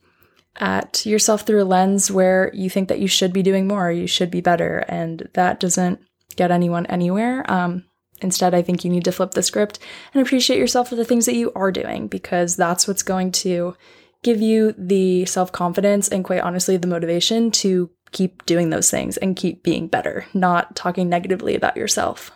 at 0.58 1.06
yourself 1.06 1.42
through 1.42 1.64
a 1.64 1.66
lens 1.66 2.12
where 2.12 2.52
you 2.54 2.70
think 2.70 2.90
that 2.90 3.00
you 3.00 3.08
should 3.08 3.34
be 3.34 3.42
doing 3.42 3.68
more, 3.68 3.92
you 3.92 4.08
should 4.08 4.30
be 4.30 4.42
better. 4.42 4.80
And 4.88 5.28
that 5.34 5.60
doesn't 5.60 6.00
get 6.36 6.52
anyone 6.52 6.86
anywhere. 6.88 7.50
Um, 7.52 7.86
instead, 8.22 8.54
I 8.54 8.62
think 8.62 8.84
you 8.84 8.92
need 8.92 9.06
to 9.06 9.12
flip 9.12 9.32
the 9.32 9.44
script 9.44 9.80
and 10.14 10.22
appreciate 10.22 10.60
yourself 10.60 10.90
for 10.90 10.96
the 10.96 11.06
things 11.06 11.26
that 11.26 11.36
you 11.36 11.52
are 11.56 11.72
doing 11.72 12.08
because 12.08 12.56
that's 12.56 12.88
what's 12.88 13.04
going 13.04 13.32
to 13.34 13.76
give 14.24 14.42
you 14.42 14.74
the 14.78 15.26
self 15.26 15.52
confidence 15.52 16.08
and, 16.08 16.24
quite 16.24 16.42
honestly, 16.42 16.78
the 16.78 16.88
motivation 16.88 17.52
to 17.52 17.90
keep 18.12 18.46
doing 18.46 18.70
those 18.70 18.92
things 18.92 19.18
and 19.18 19.36
keep 19.36 19.64
being 19.64 19.88
better, 19.88 20.26
not 20.34 20.76
talking 20.76 21.10
negatively 21.10 21.56
about 21.56 21.78
yourself. 21.78 22.32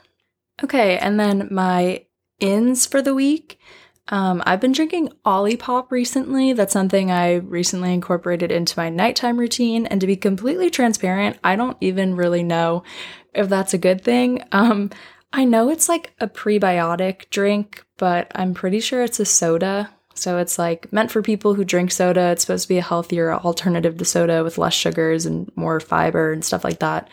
Okay, 0.63 0.97
and 0.97 1.19
then 1.19 1.50
my 1.51 2.06
ins 2.39 2.85
for 2.85 3.01
the 3.01 3.13
week. 3.13 3.59
Um, 4.07 4.44
I've 4.46 4.62
been 4.62 4.72
drinking 4.72 5.13
Olipop 5.25 5.90
recently. 5.90 6.54
That's 6.54 6.74
something 6.74 7.10
I 7.10 7.36
recently 7.36 7.94
incorporated 7.94 8.52
into 8.52 8.78
my 8.78 8.90
nighttime 8.90 9.38
routine. 9.38 9.88
And 9.88 10.00
to 10.02 10.07
be 10.07 10.16
completely 10.16 10.69
transparent, 10.69 11.40
I 11.44 11.56
don't 11.56 11.78
even 11.81 12.16
really 12.16 12.44
know 12.44 12.84
if 13.34 13.50
that's 13.50 13.74
a 13.74 13.80
good 13.80 14.04
thing. 14.04 14.44
Um, 14.52 14.92
I 15.34 15.44
know 15.44 15.69
it's 15.69 15.90
like 15.90 16.13
a 16.19 16.28
prebiotic 16.28 17.30
drink, 17.30 17.84
but 17.98 18.31
I'm 18.36 18.54
pretty 18.54 18.80
sure 18.80 19.04
it's 19.04 19.19
a 19.19 19.25
soda. 19.25 19.90
So 20.13 20.38
it's 20.38 20.57
like 20.57 20.94
meant 20.94 21.12
for 21.12 21.22
people 21.22 21.56
who 21.56 21.66
drink 21.66 21.92
soda. 21.92 22.31
It's 22.31 22.44
supposed 22.44 22.66
to 22.66 22.69
be 22.69 22.78
a 22.78 22.84
healthier 22.84 23.34
alternative 23.34 23.98
to 23.98 24.06
soda 24.06 24.44
with 24.44 24.57
less 24.57 24.74
sugars 24.74 25.25
and 25.25 25.52
more 25.56 25.80
fiber 25.80 26.31
and 26.31 26.46
stuff 26.46 26.63
like 26.63 26.80
that. 26.80 27.10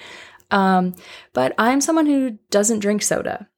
Um, 0.53 0.95
but 1.33 1.55
I'm 1.59 1.81
someone 1.81 2.07
who 2.07 2.39
doesn't 2.51 2.81
drink 2.81 3.03
soda. 3.03 3.49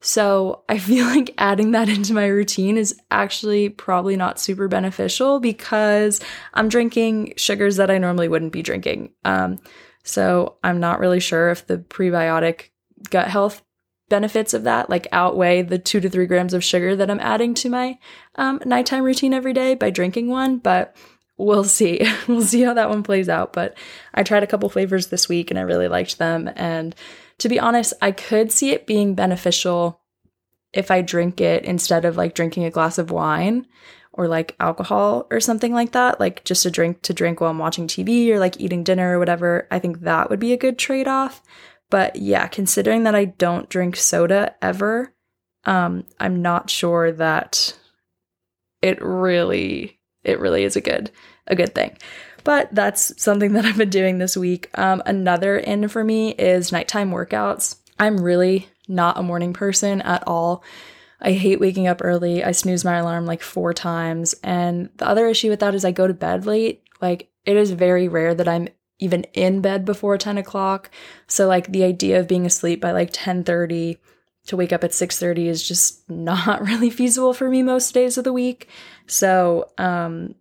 So 0.00 0.62
I 0.68 0.78
feel 0.78 1.06
like 1.06 1.34
adding 1.38 1.72
that 1.72 1.88
into 1.88 2.14
my 2.14 2.26
routine 2.26 2.76
is 2.76 2.98
actually 3.10 3.68
probably 3.68 4.16
not 4.16 4.40
super 4.40 4.68
beneficial 4.68 5.40
because 5.40 6.20
I'm 6.54 6.68
drinking 6.68 7.34
sugars 7.36 7.76
that 7.76 7.90
I 7.90 7.98
normally 7.98 8.28
wouldn't 8.28 8.52
be 8.52 8.62
drinking. 8.62 9.12
Um, 9.24 9.58
so 10.02 10.56
I'm 10.64 10.80
not 10.80 10.98
really 10.98 11.20
sure 11.20 11.50
if 11.50 11.66
the 11.66 11.78
prebiotic 11.78 12.70
gut 13.10 13.28
health 13.28 13.62
benefits 14.08 14.52
of 14.54 14.64
that 14.64 14.90
like 14.90 15.06
outweigh 15.12 15.62
the 15.62 15.78
two 15.78 16.00
to 16.00 16.10
three 16.10 16.26
grams 16.26 16.52
of 16.52 16.64
sugar 16.64 16.96
that 16.96 17.10
I'm 17.10 17.20
adding 17.20 17.54
to 17.54 17.70
my 17.70 17.98
um, 18.34 18.60
nighttime 18.66 19.04
routine 19.04 19.32
every 19.32 19.52
day 19.52 19.74
by 19.74 19.90
drinking 19.90 20.28
one. 20.28 20.58
But 20.58 20.96
we'll 21.40 21.64
see. 21.64 22.00
we'll 22.28 22.42
see 22.42 22.62
how 22.62 22.74
that 22.74 22.88
one 22.88 23.02
plays 23.02 23.28
out. 23.28 23.52
But 23.52 23.76
I 24.14 24.22
tried 24.22 24.42
a 24.42 24.46
couple 24.46 24.68
flavors 24.68 25.08
this 25.08 25.28
week 25.28 25.50
and 25.50 25.58
I 25.58 25.62
really 25.62 25.88
liked 25.88 26.18
them. 26.18 26.50
And 26.56 26.94
to 27.38 27.48
be 27.48 27.58
honest, 27.58 27.94
I 28.02 28.12
could 28.12 28.52
see 28.52 28.70
it 28.70 28.86
being 28.86 29.14
beneficial 29.14 30.00
if 30.72 30.90
I 30.90 31.02
drink 31.02 31.40
it 31.40 31.64
instead 31.64 32.04
of 32.04 32.16
like 32.16 32.34
drinking 32.34 32.64
a 32.64 32.70
glass 32.70 32.98
of 32.98 33.10
wine 33.10 33.66
or 34.12 34.28
like 34.28 34.54
alcohol 34.60 35.26
or 35.30 35.40
something 35.40 35.72
like 35.72 35.92
that, 35.92 36.20
like 36.20 36.44
just 36.44 36.66
a 36.66 36.70
drink 36.70 37.02
to 37.02 37.14
drink 37.14 37.40
while 37.40 37.50
I'm 37.50 37.58
watching 37.58 37.86
TV 37.86 38.28
or 38.28 38.38
like 38.38 38.60
eating 38.60 38.84
dinner 38.84 39.16
or 39.16 39.18
whatever. 39.18 39.66
I 39.70 39.78
think 39.78 40.00
that 40.00 40.30
would 40.30 40.40
be 40.40 40.52
a 40.52 40.58
good 40.58 40.78
trade 40.78 41.08
off. 41.08 41.42
But 41.90 42.16
yeah, 42.16 42.46
considering 42.46 43.02
that 43.04 43.16
I 43.16 43.24
don't 43.24 43.68
drink 43.68 43.96
soda 43.96 44.54
ever, 44.62 45.12
um, 45.64 46.04
I'm 46.20 46.40
not 46.40 46.70
sure 46.70 47.10
that 47.12 47.76
it 48.80 49.02
really 49.02 50.00
it 50.22 50.38
really 50.40 50.64
is 50.64 50.76
a 50.76 50.80
good 50.80 51.10
a 51.46 51.56
good 51.56 51.74
thing. 51.74 51.96
But 52.44 52.74
that's 52.74 53.12
something 53.22 53.52
that 53.52 53.64
I've 53.64 53.76
been 53.76 53.90
doing 53.90 54.18
this 54.18 54.36
week. 54.36 54.70
Um, 54.78 55.02
another 55.06 55.58
in 55.58 55.88
for 55.88 56.02
me 56.04 56.30
is 56.32 56.72
nighttime 56.72 57.10
workouts. 57.10 57.76
I'm 57.98 58.22
really 58.22 58.68
not 58.88 59.18
a 59.18 59.22
morning 59.22 59.52
person 59.52 60.00
at 60.02 60.26
all. 60.26 60.64
I 61.20 61.32
hate 61.32 61.60
waking 61.60 61.86
up 61.86 62.00
early. 62.02 62.42
I 62.42 62.52
snooze 62.52 62.84
my 62.84 62.96
alarm 62.96 63.26
like 63.26 63.42
four 63.42 63.74
times. 63.74 64.34
And 64.42 64.88
the 64.96 65.06
other 65.06 65.26
issue 65.26 65.50
with 65.50 65.60
that 65.60 65.74
is 65.74 65.84
I 65.84 65.92
go 65.92 66.06
to 66.06 66.14
bed 66.14 66.46
late. 66.46 66.82
Like, 67.02 67.30
it 67.44 67.56
is 67.56 67.72
very 67.72 68.08
rare 68.08 68.34
that 68.34 68.48
I'm 68.48 68.68
even 69.00 69.24
in 69.32 69.60
bed 69.60 69.84
before 69.84 70.16
10 70.16 70.38
o'clock. 70.38 70.90
So 71.26 71.48
like 71.48 71.72
the 71.72 71.84
idea 71.84 72.20
of 72.20 72.28
being 72.28 72.46
asleep 72.46 72.80
by 72.80 72.92
like 72.92 73.12
10:30 73.12 73.98
to 74.46 74.56
wake 74.56 74.72
up 74.72 74.84
at 74.84 74.92
6:30 74.92 75.46
is 75.46 75.66
just 75.66 76.08
not 76.10 76.62
really 76.62 76.90
feasible 76.90 77.32
for 77.32 77.48
me 77.48 77.62
most 77.62 77.92
days 77.92 78.16
of 78.18 78.24
the 78.24 78.32
week. 78.32 78.68
So 79.06 79.70
um 79.78 80.34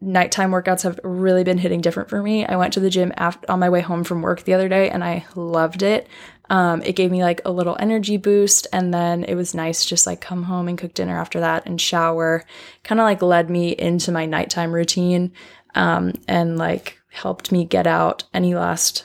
nighttime 0.00 0.50
workouts 0.50 0.82
have 0.82 0.98
really 1.04 1.44
been 1.44 1.58
hitting 1.58 1.80
different 1.80 2.08
for 2.08 2.22
me. 2.22 2.46
I 2.46 2.56
went 2.56 2.72
to 2.74 2.80
the 2.80 2.90
gym 2.90 3.12
after, 3.16 3.50
on 3.50 3.58
my 3.60 3.68
way 3.68 3.80
home 3.80 4.04
from 4.04 4.22
work 4.22 4.42
the 4.42 4.54
other 4.54 4.68
day 4.68 4.88
and 4.88 5.04
I 5.04 5.26
loved 5.34 5.82
it. 5.82 6.08
Um, 6.48 6.82
it 6.82 6.96
gave 6.96 7.10
me 7.10 7.22
like 7.22 7.42
a 7.44 7.52
little 7.52 7.76
energy 7.78 8.16
boost 8.16 8.66
and 8.72 8.92
then 8.92 9.24
it 9.24 9.34
was 9.34 9.54
nice 9.54 9.84
just 9.84 10.06
like 10.06 10.20
come 10.20 10.44
home 10.44 10.68
and 10.68 10.78
cook 10.78 10.94
dinner 10.94 11.18
after 11.18 11.40
that 11.40 11.66
and 11.66 11.80
shower. 11.80 12.44
Kind 12.82 13.00
of 13.00 13.04
like 13.04 13.22
led 13.22 13.50
me 13.50 13.70
into 13.70 14.10
my 14.10 14.26
nighttime 14.26 14.72
routine 14.72 15.32
um, 15.74 16.14
and 16.26 16.56
like 16.56 16.98
helped 17.12 17.52
me 17.52 17.64
get 17.64 17.86
out 17.86 18.24
any 18.32 18.54
last 18.54 19.04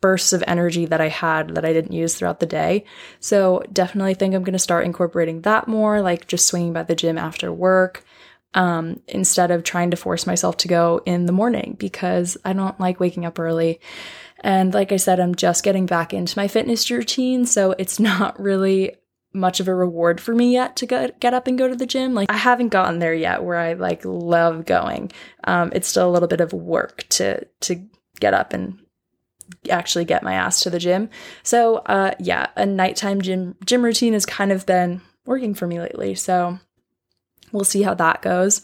bursts 0.00 0.32
of 0.32 0.42
energy 0.46 0.86
that 0.86 1.02
I 1.02 1.08
had 1.08 1.54
that 1.54 1.64
I 1.66 1.74
didn't 1.74 1.92
use 1.92 2.14
throughout 2.14 2.40
the 2.40 2.46
day. 2.46 2.86
So 3.20 3.62
definitely 3.70 4.14
think 4.14 4.34
I'm 4.34 4.44
going 4.44 4.54
to 4.54 4.58
start 4.58 4.86
incorporating 4.86 5.42
that 5.42 5.68
more, 5.68 6.00
like 6.00 6.26
just 6.26 6.46
swinging 6.46 6.72
by 6.72 6.84
the 6.84 6.94
gym 6.94 7.18
after 7.18 7.52
work 7.52 8.04
um, 8.54 9.00
instead 9.06 9.50
of 9.50 9.62
trying 9.62 9.90
to 9.90 9.96
force 9.96 10.26
myself 10.26 10.56
to 10.58 10.68
go 10.68 11.00
in 11.06 11.26
the 11.26 11.32
morning 11.32 11.76
because 11.78 12.36
I 12.44 12.52
don't 12.52 12.78
like 12.80 13.00
waking 13.00 13.24
up 13.24 13.38
early. 13.38 13.80
And 14.40 14.74
like 14.74 14.92
I 14.92 14.96
said, 14.96 15.20
I'm 15.20 15.34
just 15.34 15.64
getting 15.64 15.86
back 15.86 16.12
into 16.12 16.38
my 16.38 16.48
fitness 16.48 16.90
routine. 16.90 17.46
So 17.46 17.74
it's 17.78 18.00
not 18.00 18.40
really 18.40 18.96
much 19.32 19.60
of 19.60 19.68
a 19.68 19.74
reward 19.74 20.20
for 20.20 20.34
me 20.34 20.52
yet 20.52 20.74
to 20.74 20.86
get, 20.86 21.20
get 21.20 21.34
up 21.34 21.46
and 21.46 21.56
go 21.56 21.68
to 21.68 21.76
the 21.76 21.86
gym. 21.86 22.14
Like 22.14 22.30
I 22.30 22.36
haven't 22.36 22.70
gotten 22.70 22.98
there 22.98 23.14
yet 23.14 23.44
where 23.44 23.58
I 23.58 23.74
like 23.74 24.04
love 24.04 24.66
going. 24.66 25.12
Um, 25.44 25.70
it's 25.72 25.86
still 25.86 26.08
a 26.08 26.10
little 26.10 26.28
bit 26.28 26.40
of 26.40 26.52
work 26.52 27.04
to, 27.10 27.44
to 27.60 27.86
get 28.18 28.34
up 28.34 28.52
and 28.52 28.80
actually 29.70 30.04
get 30.04 30.24
my 30.24 30.34
ass 30.34 30.60
to 30.62 30.70
the 30.70 30.78
gym. 30.80 31.10
So, 31.44 31.76
uh, 31.76 32.12
yeah, 32.18 32.48
a 32.56 32.66
nighttime 32.66 33.20
gym, 33.20 33.54
gym 33.64 33.84
routine 33.84 34.14
has 34.14 34.26
kind 34.26 34.50
of 34.50 34.66
been 34.66 35.00
working 35.26 35.54
for 35.54 35.68
me 35.68 35.80
lately. 35.80 36.16
So 36.16 36.58
we'll 37.52 37.64
see 37.64 37.82
how 37.82 37.94
that 37.94 38.22
goes. 38.22 38.62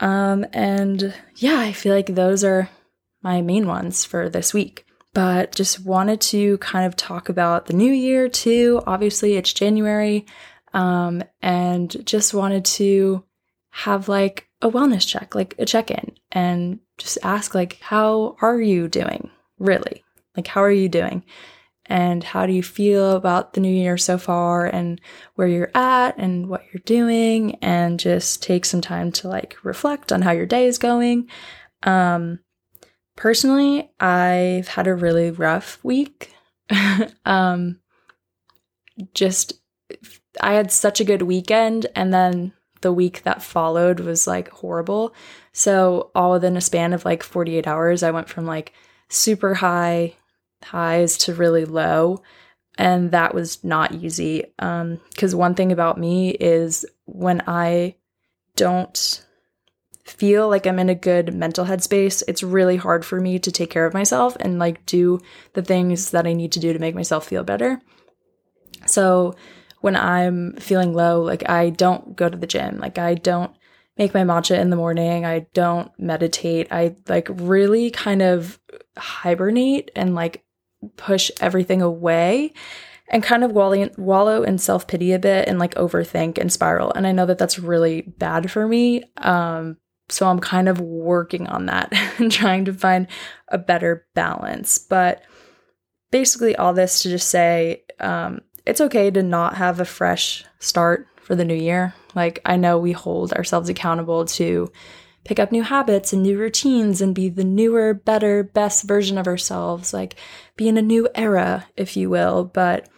Um, 0.00 0.46
and 0.52 1.14
yeah, 1.36 1.58
I 1.58 1.72
feel 1.72 1.94
like 1.94 2.14
those 2.14 2.44
are 2.44 2.68
my 3.22 3.40
main 3.40 3.66
ones 3.66 4.04
for 4.04 4.28
this 4.28 4.52
week. 4.52 4.84
But 5.14 5.54
just 5.54 5.84
wanted 5.84 6.20
to 6.22 6.56
kind 6.58 6.86
of 6.86 6.96
talk 6.96 7.28
about 7.28 7.66
the 7.66 7.74
new 7.74 7.92
year 7.92 8.28
too. 8.28 8.82
Obviously, 8.86 9.34
it's 9.36 9.52
January. 9.52 10.26
Um, 10.72 11.22
and 11.42 11.94
just 12.06 12.32
wanted 12.32 12.64
to 12.64 13.22
have 13.70 14.08
like 14.08 14.48
a 14.62 14.70
wellness 14.70 15.06
check, 15.06 15.34
like 15.34 15.54
a 15.58 15.66
check 15.66 15.90
in, 15.90 16.12
and 16.30 16.78
just 16.96 17.18
ask, 17.22 17.54
like, 17.54 17.78
how 17.80 18.36
are 18.40 18.60
you 18.60 18.88
doing? 18.88 19.30
Really? 19.58 20.02
Like, 20.36 20.46
how 20.46 20.62
are 20.62 20.72
you 20.72 20.88
doing? 20.88 21.24
And 21.92 22.24
how 22.24 22.46
do 22.46 22.54
you 22.54 22.62
feel 22.62 23.16
about 23.16 23.52
the 23.52 23.60
new 23.60 23.70
year 23.70 23.98
so 23.98 24.16
far 24.16 24.64
and 24.64 24.98
where 25.34 25.46
you're 25.46 25.70
at 25.74 26.16
and 26.16 26.48
what 26.48 26.64
you're 26.72 26.82
doing? 26.86 27.56
And 27.56 28.00
just 28.00 28.42
take 28.42 28.64
some 28.64 28.80
time 28.80 29.12
to 29.12 29.28
like 29.28 29.58
reflect 29.62 30.10
on 30.10 30.22
how 30.22 30.30
your 30.30 30.46
day 30.46 30.64
is 30.64 30.78
going. 30.78 31.28
Um 31.82 32.38
personally 33.14 33.90
i've 34.00 34.68
had 34.68 34.86
a 34.86 34.94
really 34.94 35.30
rough 35.30 35.78
week. 35.84 36.32
Um 37.26 37.78
just 39.12 39.52
i 40.40 40.54
had 40.54 40.72
such 40.72 40.98
a 40.98 41.04
good 41.04 41.20
weekend 41.20 41.86
and 41.94 42.14
then 42.14 42.54
the 42.80 42.92
week 42.92 43.22
that 43.24 43.42
followed 43.42 44.00
was 44.00 44.26
like 44.26 44.48
horrible. 44.48 45.14
So 45.52 46.10
all 46.14 46.32
within 46.32 46.56
a 46.56 46.62
span 46.62 46.94
of 46.94 47.04
like 47.04 47.22
48 47.22 47.66
hours 47.66 48.02
i 48.02 48.10
went 48.10 48.30
from 48.30 48.46
like 48.46 48.72
super 49.10 49.52
high 49.52 50.14
highs 50.64 51.16
to 51.18 51.34
really 51.34 51.64
low. 51.64 52.22
And 52.78 53.10
that 53.10 53.34
was 53.34 53.62
not 53.62 53.94
easy. 53.94 54.44
Because 54.56 55.34
um, 55.34 55.38
one 55.38 55.54
thing 55.54 55.72
about 55.72 55.98
me 55.98 56.30
is 56.30 56.86
when 57.04 57.42
I 57.46 57.96
don't 58.56 59.24
feel 60.04 60.48
like 60.48 60.66
I'm 60.66 60.78
in 60.78 60.88
a 60.88 60.94
good 60.94 61.34
mental 61.34 61.64
headspace, 61.64 62.22
it's 62.26 62.42
really 62.42 62.76
hard 62.76 63.04
for 63.04 63.20
me 63.20 63.38
to 63.38 63.52
take 63.52 63.70
care 63.70 63.86
of 63.86 63.94
myself 63.94 64.36
and 64.40 64.58
like 64.58 64.84
do 64.86 65.20
the 65.54 65.62
things 65.62 66.10
that 66.10 66.26
I 66.26 66.32
need 66.32 66.52
to 66.52 66.60
do 66.60 66.72
to 66.72 66.78
make 66.78 66.94
myself 66.94 67.26
feel 67.26 67.44
better. 67.44 67.80
So 68.86 69.36
when 69.80 69.96
I'm 69.96 70.54
feeling 70.56 70.94
low, 70.94 71.22
like 71.22 71.48
I 71.48 71.70
don't 71.70 72.16
go 72.16 72.28
to 72.28 72.36
the 72.36 72.46
gym, 72.46 72.78
like 72.78 72.98
I 72.98 73.14
don't 73.14 73.54
make 73.96 74.14
my 74.14 74.22
matcha 74.22 74.58
in 74.58 74.70
the 74.70 74.76
morning, 74.76 75.24
I 75.24 75.46
don't 75.54 75.90
meditate. 75.98 76.68
I 76.70 76.96
like 77.08 77.28
really 77.30 77.90
kind 77.90 78.22
of 78.22 78.58
hibernate 78.96 79.90
and 79.94 80.14
like 80.14 80.41
push 80.96 81.30
everything 81.40 81.82
away 81.82 82.52
and 83.08 83.22
kind 83.22 83.44
of 83.44 83.52
wallow, 83.52 84.42
in 84.42 84.58
self 84.58 84.86
pity 84.86 85.12
a 85.12 85.18
bit 85.18 85.46
and 85.48 85.58
like 85.58 85.74
overthink 85.74 86.38
and 86.38 86.52
spiral. 86.52 86.92
And 86.92 87.06
I 87.06 87.12
know 87.12 87.26
that 87.26 87.38
that's 87.38 87.58
really 87.58 88.02
bad 88.02 88.50
for 88.50 88.66
me. 88.66 89.04
Um, 89.18 89.76
so 90.08 90.28
I'm 90.28 90.40
kind 90.40 90.68
of 90.68 90.80
working 90.80 91.46
on 91.46 91.66
that 91.66 91.92
and 92.18 92.32
trying 92.32 92.64
to 92.64 92.74
find 92.74 93.06
a 93.48 93.58
better 93.58 94.06
balance. 94.14 94.78
But 94.78 95.22
basically, 96.10 96.56
all 96.56 96.72
this 96.72 97.02
to 97.02 97.10
just 97.10 97.28
say 97.28 97.84
um, 98.00 98.40
it's 98.66 98.80
okay 98.80 99.10
to 99.10 99.22
not 99.22 99.56
have 99.56 99.80
a 99.80 99.84
fresh 99.84 100.44
start 100.58 101.06
for 101.16 101.34
the 101.34 101.44
new 101.44 101.54
year. 101.54 101.94
Like, 102.14 102.40
I 102.44 102.56
know 102.56 102.78
we 102.78 102.92
hold 102.92 103.32
ourselves 103.32 103.68
accountable 103.68 104.24
to 104.26 104.70
pick 105.24 105.38
up 105.38 105.52
new 105.52 105.62
habits 105.62 106.12
and 106.12 106.22
new 106.22 106.38
routines 106.38 107.00
and 107.00 107.14
be 107.14 107.28
the 107.28 107.44
newer, 107.44 107.94
better, 107.94 108.42
best 108.42 108.84
version 108.84 109.18
of 109.18 109.26
ourselves, 109.26 109.92
like 109.92 110.16
be 110.56 110.68
in 110.68 110.76
a 110.76 110.82
new 110.82 111.08
era, 111.14 111.66
if 111.76 111.96
you 111.96 112.10
will. 112.10 112.44
But 112.44 112.88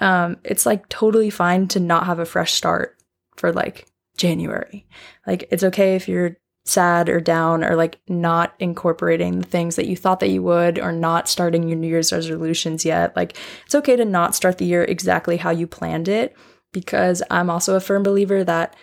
um, 0.00 0.38
it's 0.44 0.66
like 0.66 0.88
totally 0.88 1.30
fine 1.30 1.68
to 1.68 1.80
not 1.80 2.06
have 2.06 2.18
a 2.18 2.26
fresh 2.26 2.52
start 2.52 2.96
for 3.36 3.52
like 3.52 3.86
January. 4.16 4.86
Like 5.26 5.48
it's 5.50 5.64
okay 5.64 5.96
if 5.96 6.08
you're 6.08 6.36
sad 6.66 7.08
or 7.08 7.20
down 7.20 7.62
or 7.62 7.76
like 7.76 8.00
not 8.08 8.54
incorporating 8.58 9.38
the 9.40 9.46
things 9.46 9.76
that 9.76 9.86
you 9.86 9.96
thought 9.96 10.20
that 10.20 10.30
you 10.30 10.42
would 10.42 10.78
or 10.78 10.92
not 10.92 11.28
starting 11.28 11.68
your 11.68 11.76
New 11.76 11.88
Year's 11.88 12.12
resolutions 12.12 12.84
yet. 12.84 13.14
Like 13.16 13.36
it's 13.66 13.74
okay 13.74 13.96
to 13.96 14.04
not 14.04 14.34
start 14.34 14.58
the 14.58 14.64
year 14.64 14.84
exactly 14.84 15.36
how 15.36 15.50
you 15.50 15.66
planned 15.66 16.08
it 16.08 16.34
because 16.72 17.22
I'm 17.30 17.50
also 17.50 17.76
a 17.76 17.80
firm 17.80 18.02
believer 18.02 18.42
that 18.44 18.74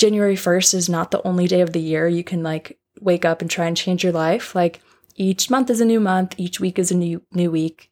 January 0.00 0.34
1st 0.34 0.72
is 0.72 0.88
not 0.88 1.10
the 1.10 1.22
only 1.26 1.46
day 1.46 1.60
of 1.60 1.74
the 1.74 1.80
year 1.80 2.08
you 2.08 2.24
can 2.24 2.42
like 2.42 2.78
wake 3.02 3.26
up 3.26 3.42
and 3.42 3.50
try 3.50 3.66
and 3.66 3.76
change 3.76 4.02
your 4.02 4.14
life. 4.14 4.54
Like 4.54 4.80
each 5.14 5.50
month 5.50 5.68
is 5.68 5.82
a 5.82 5.84
new 5.84 6.00
month, 6.00 6.34
each 6.38 6.58
week 6.58 6.78
is 6.78 6.90
a 6.90 6.96
new 6.96 7.20
new 7.32 7.50
week. 7.50 7.90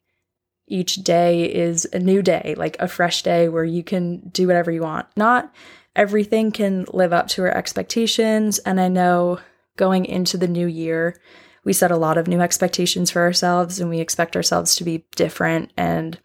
Each 0.67 0.95
day 0.95 1.43
is 1.43 1.87
a 1.93 1.99
new 1.99 2.23
day, 2.23 2.55
like 2.57 2.77
a 2.79 2.87
fresh 2.87 3.21
day 3.21 3.47
where 3.47 3.63
you 3.63 3.83
can 3.83 4.27
do 4.29 4.47
whatever 4.47 4.71
you 4.71 4.81
want. 4.81 5.05
Not 5.15 5.53
everything 5.95 6.51
can 6.51 6.87
live 6.91 7.13
up 7.13 7.27
to 7.29 7.43
our 7.43 7.55
expectations, 7.55 8.57
and 8.57 8.81
I 8.81 8.87
know 8.87 9.39
going 9.77 10.05
into 10.05 10.35
the 10.35 10.47
new 10.47 10.65
year, 10.65 11.15
we 11.63 11.73
set 11.73 11.91
a 11.91 11.97
lot 11.97 12.17
of 12.17 12.27
new 12.27 12.41
expectations 12.41 13.11
for 13.11 13.21
ourselves 13.21 13.79
and 13.79 13.87
we 13.87 13.99
expect 13.99 14.35
ourselves 14.35 14.75
to 14.77 14.83
be 14.83 15.05
different 15.15 15.73
and 15.77 16.17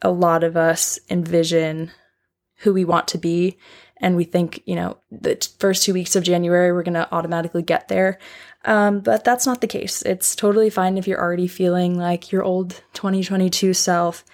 a 0.00 0.10
lot 0.10 0.44
of 0.44 0.56
us 0.56 1.00
envision 1.10 1.90
who 2.58 2.72
we 2.72 2.84
want 2.84 3.08
to 3.08 3.18
be 3.18 3.58
and 4.02 4.16
we 4.16 4.24
think, 4.24 4.62
you 4.66 4.74
know, 4.74 4.98
the 5.12 5.48
first 5.58 5.84
two 5.84 5.94
weeks 5.94 6.16
of 6.16 6.24
January, 6.24 6.72
we're 6.72 6.82
going 6.82 6.94
to 6.94 7.08
automatically 7.14 7.62
get 7.62 7.86
there. 7.86 8.18
Um, 8.64 9.00
but 9.00 9.24
that's 9.24 9.46
not 9.46 9.60
the 9.60 9.66
case. 9.68 10.02
It's 10.02 10.34
totally 10.34 10.70
fine 10.70 10.98
if 10.98 11.06
you're 11.06 11.20
already 11.20 11.46
feeling 11.46 11.96
like 11.98 12.32
your 12.32 12.42
old 12.42 12.82
2022 12.94 13.72
self. 13.72 14.24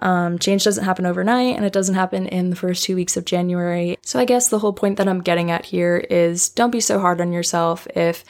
Um, 0.00 0.38
change 0.38 0.64
doesn't 0.64 0.84
happen 0.84 1.06
overnight 1.06 1.56
and 1.56 1.64
it 1.64 1.72
doesn't 1.72 1.94
happen 1.94 2.26
in 2.26 2.50
the 2.50 2.56
first 2.56 2.84
two 2.84 2.96
weeks 2.96 3.16
of 3.16 3.24
January. 3.24 3.98
So 4.02 4.18
I 4.18 4.24
guess 4.24 4.48
the 4.48 4.60
whole 4.60 4.72
point 4.72 4.96
that 4.96 5.08
I'm 5.08 5.22
getting 5.22 5.50
at 5.50 5.66
here 5.66 5.98
is 5.98 6.48
don't 6.50 6.70
be 6.70 6.80
so 6.80 6.98
hard 6.98 7.20
on 7.20 7.32
yourself 7.32 7.86
if, 7.94 8.24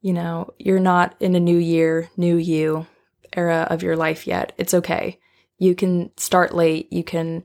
you 0.00 0.12
know, 0.12 0.54
you're 0.58 0.80
not 0.80 1.14
in 1.20 1.34
a 1.34 1.40
new 1.40 1.58
year, 1.58 2.10
new 2.16 2.36
you 2.36 2.86
era 3.34 3.66
of 3.70 3.82
your 3.82 3.96
life 3.96 4.26
yet. 4.26 4.52
It's 4.58 4.74
okay. 4.74 5.20
You 5.58 5.74
can 5.74 6.10
start 6.16 6.54
late. 6.54 6.92
You 6.92 7.04
can 7.04 7.44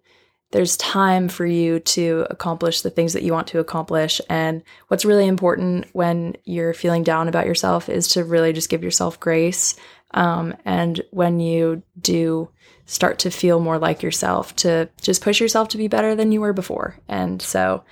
there's 0.51 0.77
time 0.77 1.27
for 1.27 1.46
you 1.46 1.80
to 1.80 2.25
accomplish 2.30 2.82
the 2.82 2.89
things 2.89 3.13
that 3.13 3.24
you 3.24 3.34
want 3.34 3.48
to 3.48 3.60
accomplish. 3.60 4.22
And 4.30 4.63
what's 4.88 5.06
really 5.06 5.27
important 5.27 5.88
when 5.94 6.38
you're 6.46 6.74
feeling 6.74 7.04
down 7.04 7.27
about 7.27 7.46
yourself 7.46 7.89
is 7.89 8.10
to 8.10 8.24
really 8.24 8.54
just 8.54 8.70
give 8.70 8.84
yourself 8.84 9.20
grace. 9.20 9.75
Um, 10.12 10.56
and 10.63 11.01
when 11.12 11.39
you 11.39 11.84
do 12.00 12.50
start 12.86 13.20
to 13.20 13.30
feel 13.30 13.60
more 13.60 13.77
like 13.77 14.01
yourself, 14.01 14.56
to 14.58 14.89
just 15.01 15.22
push 15.22 15.42
yourself 15.42 15.68
to 15.70 15.77
be 15.77 15.89
better 15.89 16.16
than 16.16 16.32
you 16.32 16.39
were 16.39 16.54
before. 16.54 16.98
And 17.10 17.42
so 17.42 17.84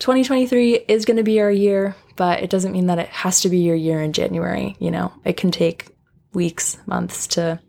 2023 0.00 0.74
is 0.88 1.06
going 1.06 1.16
to 1.16 1.22
be 1.22 1.40
our 1.40 1.50
year, 1.50 1.96
but 2.16 2.42
it 2.42 2.50
doesn't 2.50 2.72
mean 2.72 2.86
that 2.86 2.98
it 2.98 3.08
has 3.08 3.40
to 3.40 3.48
be 3.48 3.58
your 3.58 3.76
year 3.76 4.02
in 4.02 4.12
January. 4.12 4.76
You 4.78 4.90
know, 4.90 5.12
it 5.24 5.38
can 5.38 5.50
take 5.50 5.88
weeks, 6.34 6.76
months 6.86 7.26
to 7.28 7.60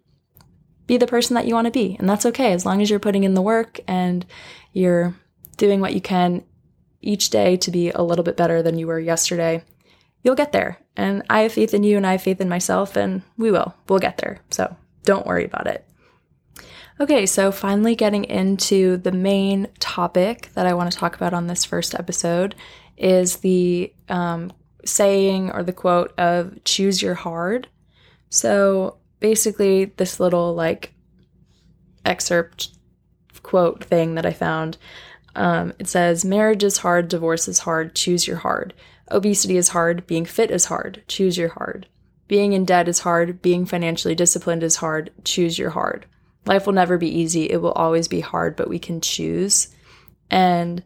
be 0.87 0.97
the 0.97 1.07
person 1.07 1.35
that 1.35 1.47
you 1.47 1.53
want 1.53 1.65
to 1.65 1.71
be. 1.71 1.95
And 1.99 2.09
that's 2.09 2.25
okay 2.27 2.53
as 2.53 2.65
long 2.65 2.81
as 2.81 2.89
you're 2.89 2.99
putting 2.99 3.23
in 3.23 3.33
the 3.33 3.41
work 3.41 3.79
and 3.87 4.25
you're 4.73 5.15
doing 5.57 5.81
what 5.81 5.93
you 5.93 6.01
can 6.01 6.43
each 7.01 7.29
day 7.29 7.57
to 7.57 7.71
be 7.71 7.91
a 7.91 8.01
little 8.01 8.23
bit 8.23 8.37
better 8.37 8.61
than 8.61 8.77
you 8.77 8.87
were 8.87 8.99
yesterday. 8.99 9.63
You'll 10.23 10.35
get 10.35 10.51
there. 10.51 10.79
And 10.95 11.23
I 11.29 11.41
have 11.41 11.53
faith 11.53 11.73
in 11.73 11.83
you 11.83 11.97
and 11.97 12.05
I 12.05 12.13
have 12.13 12.21
faith 12.21 12.41
in 12.41 12.49
myself, 12.49 12.95
and 12.95 13.21
we 13.37 13.51
will. 13.51 13.75
We'll 13.87 13.99
get 13.99 14.17
there. 14.17 14.39
So 14.49 14.75
don't 15.03 15.27
worry 15.27 15.45
about 15.45 15.67
it. 15.67 15.85
Okay, 16.99 17.25
so 17.25 17.51
finally 17.51 17.95
getting 17.95 18.23
into 18.23 18.97
the 18.97 19.11
main 19.11 19.67
topic 19.79 20.49
that 20.53 20.65
I 20.65 20.73
want 20.73 20.91
to 20.91 20.97
talk 20.97 21.15
about 21.15 21.33
on 21.33 21.47
this 21.47 21.65
first 21.65 21.93
episode 21.93 22.55
is 22.97 23.37
the 23.37 23.93
um, 24.07 24.53
saying 24.85 25.51
or 25.51 25.61
the 25.61 25.73
quote 25.73 26.13
of 26.17 26.63
choose 26.63 27.01
your 27.01 27.15
hard. 27.15 27.67
So 28.29 28.97
basically, 29.25 29.85
this 29.85 30.19
little 30.19 30.53
like 30.53 30.93
excerpt 32.05 32.69
quote 33.41 33.83
thing 33.83 34.13
that 34.13 34.25
I 34.25 34.33
found. 34.33 34.77
Um, 35.35 35.73
it 35.79 35.87
says, 35.87 36.23
Marriage 36.23 36.63
is 36.63 36.77
hard, 36.77 37.07
divorce 37.07 37.47
is 37.47 37.57
hard, 37.57 37.95
choose 37.95 38.27
your 38.27 38.37
hard. 38.37 38.75
Obesity 39.09 39.57
is 39.57 39.69
hard, 39.69 40.05
being 40.05 40.25
fit 40.25 40.51
is 40.51 40.65
hard, 40.65 41.01
choose 41.07 41.39
your 41.39 41.49
hard. 41.49 41.87
Being 42.27 42.53
in 42.53 42.65
debt 42.65 42.87
is 42.87 42.99
hard, 42.99 43.41
being 43.41 43.65
financially 43.65 44.13
disciplined 44.13 44.61
is 44.61 44.75
hard, 44.75 45.09
choose 45.23 45.57
your 45.57 45.71
hard. 45.71 46.05
Life 46.45 46.67
will 46.67 46.73
never 46.73 46.99
be 46.99 47.09
easy, 47.09 47.49
it 47.49 47.63
will 47.63 47.71
always 47.71 48.07
be 48.07 48.19
hard, 48.19 48.55
but 48.55 48.69
we 48.69 48.77
can 48.77 49.01
choose. 49.01 49.75
And 50.29 50.83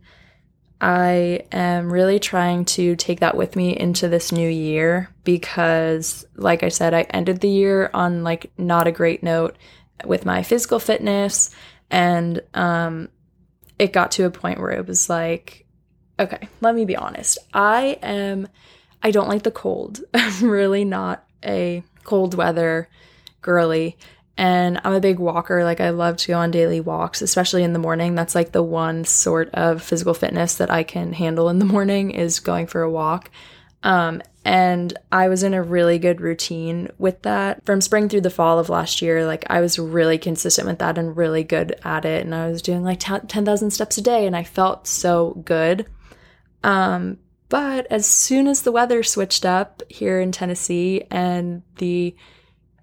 I 0.82 1.42
am 1.52 1.92
really 1.92 2.20
trying 2.20 2.64
to 2.66 2.96
take 2.96 3.20
that 3.20 3.36
with 3.36 3.56
me 3.56 3.78
into 3.78 4.08
this 4.08 4.32
new 4.32 4.48
year 4.48 5.10
because, 5.24 6.26
like 6.36 6.64
I 6.64 6.70
said, 6.70 6.94
I 6.94 7.02
ended 7.02 7.42
the 7.42 7.50
year 7.50 7.90
on 7.94 8.24
like 8.24 8.52
not 8.58 8.88
a 8.88 8.92
great 8.92 9.22
note 9.22 9.58
with 10.06 10.26
my 10.26 10.42
physical 10.42 10.80
fitness, 10.80 11.50
and 11.92 12.42
um, 12.54 13.10
it 13.78 13.92
got 13.92 14.12
to 14.12 14.26
a 14.26 14.32
point 14.32 14.60
where 14.60 14.72
it 14.72 14.88
was 14.88 15.10
like, 15.10 15.66
okay, 16.18 16.48
let 16.62 16.76
me 16.76 16.86
be 16.86 16.96
honest. 16.96 17.38
I 17.54 17.98
am, 18.02 18.48
I 19.04 19.12
don't 19.12 19.30
like 19.30 19.44
the 19.44 19.52
cold. 19.52 20.02
I'm 20.14 20.50
really 20.50 20.86
not 20.86 21.26
a 21.44 21.84
cold 22.04 22.36
weather 22.36 22.90
girly 23.42 23.98
and 24.40 24.80
I'm 24.86 24.94
a 24.94 25.02
big 25.02 25.20
walker. 25.20 25.66
Like, 25.66 25.82
I 25.82 25.90
love 25.90 26.16
to 26.16 26.30
go 26.30 26.38
on 26.38 26.50
daily 26.50 26.80
walks, 26.80 27.22
especially 27.22 27.62
in 27.62 27.74
the 27.74 27.80
morning. 27.80 28.16
That's 28.16 28.36
like 28.36 28.54
the 28.54 28.64
one 28.64 29.04
sort 29.04 29.50
of 29.50 29.84
physical 29.84 30.14
fitness 30.14 30.56
that 30.56 30.72
I 30.72 30.84
can 30.84 31.12
handle 31.12 31.50
in 31.50 31.60
the 31.60 31.66
morning 31.74 32.12
is 32.12 32.40
going 32.40 32.68
for 32.68 32.82
a 32.82 32.90
walk. 32.90 33.32
Um, 33.84 34.22
and 34.46 34.98
I 35.12 35.28
was 35.28 35.44
in 35.44 35.54
a 35.54 35.62
really 35.62 36.00
good 36.00 36.22
routine 36.22 36.90
with 36.98 37.22
that 37.24 37.66
from 37.66 37.82
spring 37.82 38.08
through 38.08 38.22
the 38.22 38.30
fall 38.30 38.60
of 38.60 38.70
last 38.70 39.02
year. 39.02 39.26
Like, 39.26 39.44
I 39.50 39.60
was 39.60 39.78
really 39.78 40.18
consistent 40.18 40.70
with 40.70 40.80
that 40.80 40.98
and 40.98 41.18
really 41.18 41.44
good 41.44 41.78
at 41.84 42.06
it. 42.06 42.24
And 42.26 42.34
I 42.34 42.48
was 42.48 42.62
doing 42.62 42.82
like 42.82 43.02
10,000 43.02 43.72
steps 43.72 43.98
a 43.98 44.02
day, 44.02 44.26
and 44.26 44.38
I 44.38 44.46
felt 44.46 44.88
so 44.88 45.34
good. 45.44 45.86
Um, 46.64 47.18
but 47.50 47.88
as 47.92 48.06
soon 48.06 48.48
as 48.48 48.62
the 48.62 48.72
weather 48.72 49.04
switched 49.04 49.44
up 49.44 49.84
here 49.90 50.22
in 50.22 50.32
Tennessee 50.32 51.04
and 51.12 51.62
the 51.76 52.16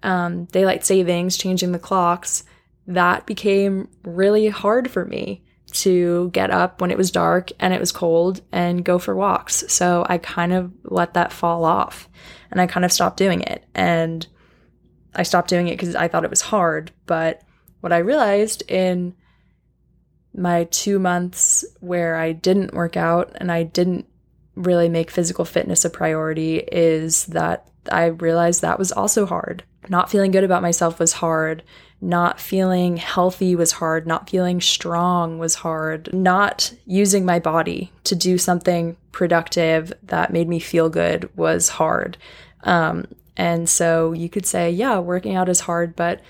um, 0.07 0.45
daylight 0.45 0.85
savings, 0.85 1.37
changing 1.37 1.73
the 1.73 1.79
clocks, 1.79 2.45
that 2.87 3.25
became 3.25 3.89
really 4.03 4.47
hard 4.47 4.89
for 4.89 5.03
me 5.03 5.43
to 5.69 6.29
get 6.31 6.49
up 6.49 6.79
when 6.79 6.91
it 6.91 6.97
was 6.97 7.11
dark 7.11 7.51
and 7.59 7.73
it 7.73 7.79
was 7.79 7.91
cold 7.91 8.41
and 8.53 8.85
go 8.85 8.97
for 8.97 9.13
walks. 9.13 9.65
So 9.67 10.05
I 10.07 10.17
kind 10.17 10.53
of 10.53 10.71
let 10.85 11.13
that 11.15 11.33
fall 11.33 11.65
off 11.65 12.07
and 12.49 12.61
I 12.61 12.67
kind 12.67 12.85
of 12.85 12.93
stopped 12.93 13.17
doing 13.17 13.41
it. 13.41 13.65
And 13.75 14.25
I 15.13 15.23
stopped 15.23 15.49
doing 15.49 15.67
it 15.67 15.77
because 15.77 15.93
I 15.93 16.07
thought 16.07 16.23
it 16.23 16.29
was 16.29 16.41
hard. 16.41 16.91
But 17.05 17.41
what 17.81 17.91
I 17.91 17.97
realized 17.97 18.63
in 18.71 19.13
my 20.33 20.63
two 20.65 20.99
months 20.99 21.65
where 21.81 22.15
I 22.15 22.31
didn't 22.31 22.73
work 22.73 22.95
out 22.95 23.35
and 23.35 23.51
I 23.51 23.63
didn't 23.63 24.07
really 24.57 24.89
make 24.89 25.11
physical 25.11 25.45
fitness 25.45 25.85
a 25.85 25.89
priority 25.89 26.57
is 26.57 27.25
that 27.27 27.67
I 27.91 28.05
realized 28.07 28.61
that 28.61 28.79
was 28.79 28.91
also 28.91 29.25
hard. 29.25 29.63
Not 29.89 30.11
feeling 30.11 30.31
good 30.31 30.43
about 30.43 30.61
myself 30.61 30.99
was 30.99 31.13
hard. 31.13 31.63
Not 32.01 32.39
feeling 32.39 32.97
healthy 32.97 33.55
was 33.55 33.71
hard. 33.71 34.05
Not 34.05 34.29
feeling 34.29 34.59
strong 34.59 35.39
was 35.39 35.55
hard. 35.55 36.13
Not 36.13 36.73
using 36.85 37.25
my 37.25 37.39
body 37.39 37.91
to 38.03 38.15
do 38.15 38.37
something 38.37 38.97
productive 39.11 39.93
that 40.03 40.33
made 40.33 40.49
me 40.49 40.59
feel 40.59 40.89
good 40.89 41.29
was 41.37 41.69
hard. 41.69 42.17
Um, 42.63 43.05
and 43.37 43.69
so 43.69 44.11
you 44.11 44.29
could 44.29 44.45
say, 44.45 44.71
yeah, 44.71 44.99
working 44.99 45.35
out 45.35 45.49
is 45.49 45.61
hard, 45.61 45.95
but 45.95 46.21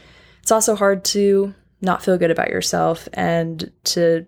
it's 0.41 0.51
also 0.51 0.75
hard 0.75 1.03
to 1.05 1.53
not 1.81 2.03
feel 2.03 2.17
good 2.17 2.31
about 2.31 2.49
yourself 2.49 3.07
and 3.13 3.71
to 3.85 4.25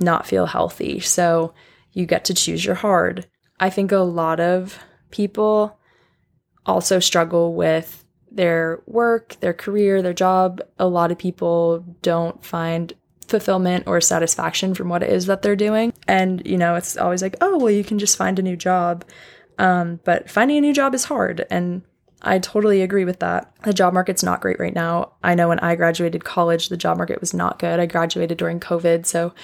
not 0.00 0.26
feel 0.26 0.46
healthy. 0.46 1.00
So 1.00 1.54
you 1.98 2.06
get 2.06 2.24
to 2.26 2.32
choose 2.32 2.64
your 2.64 2.76
hard. 2.76 3.26
I 3.58 3.70
think 3.70 3.90
a 3.90 3.98
lot 3.98 4.38
of 4.38 4.78
people 5.10 5.76
also 6.64 7.00
struggle 7.00 7.54
with 7.54 8.04
their 8.30 8.80
work, 8.86 9.36
their 9.40 9.52
career, 9.52 10.00
their 10.00 10.14
job. 10.14 10.60
A 10.78 10.86
lot 10.86 11.10
of 11.10 11.18
people 11.18 11.84
don't 12.02 12.44
find 12.44 12.92
fulfillment 13.26 13.88
or 13.88 14.00
satisfaction 14.00 14.74
from 14.74 14.88
what 14.88 15.02
it 15.02 15.10
is 15.10 15.26
that 15.26 15.42
they're 15.42 15.56
doing. 15.56 15.92
And, 16.06 16.40
you 16.46 16.56
know, 16.56 16.76
it's 16.76 16.96
always 16.96 17.20
like, 17.20 17.34
oh, 17.40 17.58
well, 17.58 17.70
you 17.70 17.82
can 17.82 17.98
just 17.98 18.16
find 18.16 18.38
a 18.38 18.42
new 18.42 18.56
job. 18.56 19.04
Um, 19.58 19.98
but 20.04 20.30
finding 20.30 20.58
a 20.58 20.60
new 20.60 20.72
job 20.72 20.94
is 20.94 21.04
hard. 21.04 21.46
And 21.50 21.82
I 22.22 22.38
totally 22.38 22.80
agree 22.82 23.04
with 23.06 23.18
that. 23.20 23.52
The 23.64 23.74
job 23.74 23.92
market's 23.92 24.22
not 24.22 24.40
great 24.40 24.60
right 24.60 24.74
now. 24.74 25.14
I 25.24 25.34
know 25.34 25.48
when 25.48 25.58
I 25.58 25.74
graduated 25.74 26.24
college, 26.24 26.68
the 26.68 26.76
job 26.76 26.96
market 26.96 27.18
was 27.20 27.34
not 27.34 27.58
good. 27.58 27.80
I 27.80 27.86
graduated 27.86 28.38
during 28.38 28.60
COVID. 28.60 29.04
So 29.04 29.34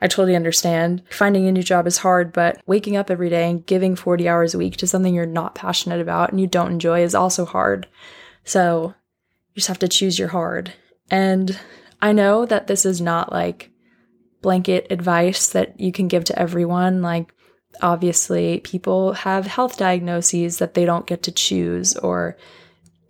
I 0.00 0.08
totally 0.08 0.36
understand. 0.36 1.02
Finding 1.10 1.46
a 1.46 1.52
new 1.52 1.62
job 1.62 1.86
is 1.86 1.98
hard, 1.98 2.32
but 2.32 2.60
waking 2.66 2.96
up 2.96 3.10
every 3.10 3.28
day 3.28 3.50
and 3.50 3.66
giving 3.66 3.96
40 3.96 4.28
hours 4.28 4.54
a 4.54 4.58
week 4.58 4.76
to 4.78 4.86
something 4.86 5.14
you're 5.14 5.26
not 5.26 5.54
passionate 5.54 6.00
about 6.00 6.30
and 6.30 6.40
you 6.40 6.46
don't 6.46 6.72
enjoy 6.72 7.02
is 7.02 7.14
also 7.14 7.44
hard. 7.44 7.86
So 8.44 8.94
you 9.50 9.56
just 9.56 9.68
have 9.68 9.78
to 9.80 9.88
choose 9.88 10.18
your 10.18 10.28
hard. 10.28 10.72
And 11.10 11.58
I 12.00 12.12
know 12.12 12.46
that 12.46 12.66
this 12.66 12.86
is 12.86 13.00
not 13.00 13.30
like 13.30 13.70
blanket 14.40 14.86
advice 14.90 15.50
that 15.50 15.78
you 15.78 15.92
can 15.92 16.08
give 16.08 16.24
to 16.24 16.38
everyone. 16.38 17.02
Like, 17.02 17.34
obviously, 17.82 18.60
people 18.60 19.12
have 19.12 19.46
health 19.46 19.76
diagnoses 19.76 20.58
that 20.58 20.74
they 20.74 20.84
don't 20.84 21.06
get 21.06 21.22
to 21.24 21.32
choose, 21.32 21.96
or 21.96 22.36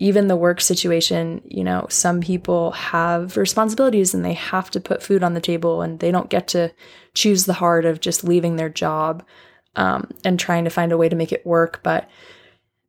even 0.00 0.28
the 0.28 0.36
work 0.36 0.62
situation, 0.62 1.42
you 1.44 1.62
know, 1.62 1.86
some 1.90 2.22
people 2.22 2.70
have 2.70 3.36
responsibilities 3.36 4.14
and 4.14 4.24
they 4.24 4.32
have 4.32 4.70
to 4.70 4.80
put 4.80 5.02
food 5.02 5.22
on 5.22 5.34
the 5.34 5.42
table 5.42 5.82
and 5.82 6.00
they 6.00 6.10
don't 6.10 6.30
get 6.30 6.48
to 6.48 6.72
choose 7.12 7.44
the 7.44 7.52
hard 7.52 7.84
of 7.84 8.00
just 8.00 8.24
leaving 8.24 8.56
their 8.56 8.70
job 8.70 9.22
um, 9.76 10.10
and 10.24 10.40
trying 10.40 10.64
to 10.64 10.70
find 10.70 10.90
a 10.90 10.96
way 10.96 11.10
to 11.10 11.16
make 11.16 11.32
it 11.32 11.44
work. 11.44 11.80
But 11.82 12.08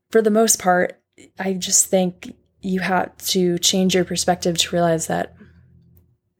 for 0.10 0.22
the 0.22 0.32
most 0.32 0.58
part, 0.58 1.02
I 1.38 1.54
just 1.54 1.88
think 1.88 2.34
you 2.62 2.80
have 2.80 3.16
to 3.18 3.60
change 3.60 3.94
your 3.94 4.06
perspective 4.06 4.58
to 4.58 4.74
realize 4.74 5.08
that 5.08 5.36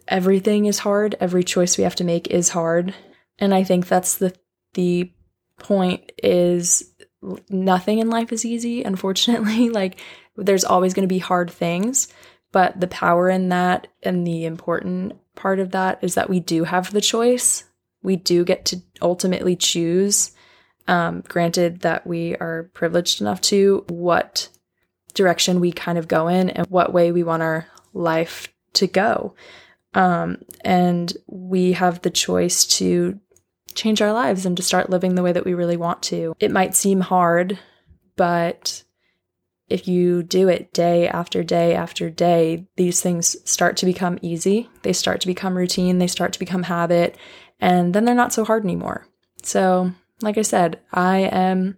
everything 0.08 0.68
is 0.68 0.80
hard. 0.80 1.16
Every 1.20 1.44
choice 1.44 1.78
we 1.78 1.84
have 1.84 1.96
to 1.96 2.06
make 2.06 2.28
is 2.28 2.48
hard. 2.48 2.96
And 3.40 3.54
I 3.54 3.66
think 3.66 3.90
that's 3.90 4.18
the 4.18 4.34
the 4.74 5.12
point 5.60 6.14
is 6.24 6.94
nothing 7.50 8.00
in 8.00 8.10
life 8.10 8.32
is 8.32 8.46
easy, 8.46 8.84
unfortunately. 8.84 9.70
like 9.82 10.00
there's 10.36 10.64
always 10.64 10.94
going 10.94 11.08
to 11.08 11.14
be 11.14 11.20
hard 11.20 11.50
things, 11.50 12.08
but 12.52 12.80
the 12.80 12.88
power 12.88 13.30
in 13.30 13.50
that 13.50 13.88
and 14.04 14.26
the 14.26 14.46
important 14.46 15.14
part 15.36 15.60
of 15.60 15.72
that 15.72 16.00
is 16.02 16.16
that 16.16 16.30
we 16.30 16.40
do 16.40 16.64
have 16.64 16.92
the 16.92 17.02
choice. 17.02 17.64
We 18.04 18.16
do 18.16 18.44
get 18.44 18.66
to 18.66 18.82
ultimately 19.02 19.56
choose. 19.56 20.32
Um, 20.88 21.22
granted 21.28 21.82
that 21.82 22.08
we 22.08 22.36
are 22.38 22.70
privileged 22.74 23.22
enough 23.22 23.40
to 23.42 23.86
what 23.88 24.50
direction 25.14 25.60
we 25.60 25.72
kind 25.72 25.98
of 25.98 26.08
go 26.08 26.28
in 26.28 26.50
and 26.50 26.68
what 26.68 26.94
way 26.94 27.12
we 27.12 27.24
want 27.24 27.44
our 27.44 27.68
life 27.94 28.48
to 28.74 28.88
go. 28.88 29.36
Um, 29.94 30.40
and 30.62 31.16
we 31.28 31.74
have 31.74 32.02
the 32.02 32.10
choice 32.10 32.66
to 32.78 33.20
change 33.74 34.02
our 34.02 34.14
lives 34.14 34.46
and 34.46 34.58
to 34.58 34.64
start 34.64 34.90
living 34.90 35.16
the 35.16 35.24
way 35.24 35.32
that 35.32 35.46
we 35.46 35.54
really 35.54 35.78
want 35.78 36.02
to. 36.04 36.36
It 36.40 36.52
might 36.52 36.76
seem 36.76 37.02
hard, 37.02 37.60
but 38.16 38.84
if 39.72 39.88
you 39.88 40.24
do 40.24 40.48
it 40.48 40.74
day 40.74 41.08
after 41.08 41.44
day 41.44 41.74
after 41.74 42.10
day, 42.10 42.68
these 42.76 43.02
things 43.02 43.38
start 43.50 43.78
to 43.78 43.86
become 43.86 44.20
easy. 44.22 44.70
They 44.84 44.94
start 44.94 45.22
to 45.22 45.28
become 45.28 45.58
routine, 45.58 45.98
they 45.98 46.08
start 46.08 46.34
to 46.34 46.40
become 46.40 46.64
habit, 46.64 47.18
and 47.60 47.94
then 47.94 48.06
they're 48.06 48.16
not 48.16 48.34
so 48.34 48.46
hard 48.46 48.64
anymore. 48.64 49.08
So, 49.44 49.92
like 50.22 50.38
I 50.38 50.44
said, 50.44 50.80
I 50.92 51.20
am 51.20 51.78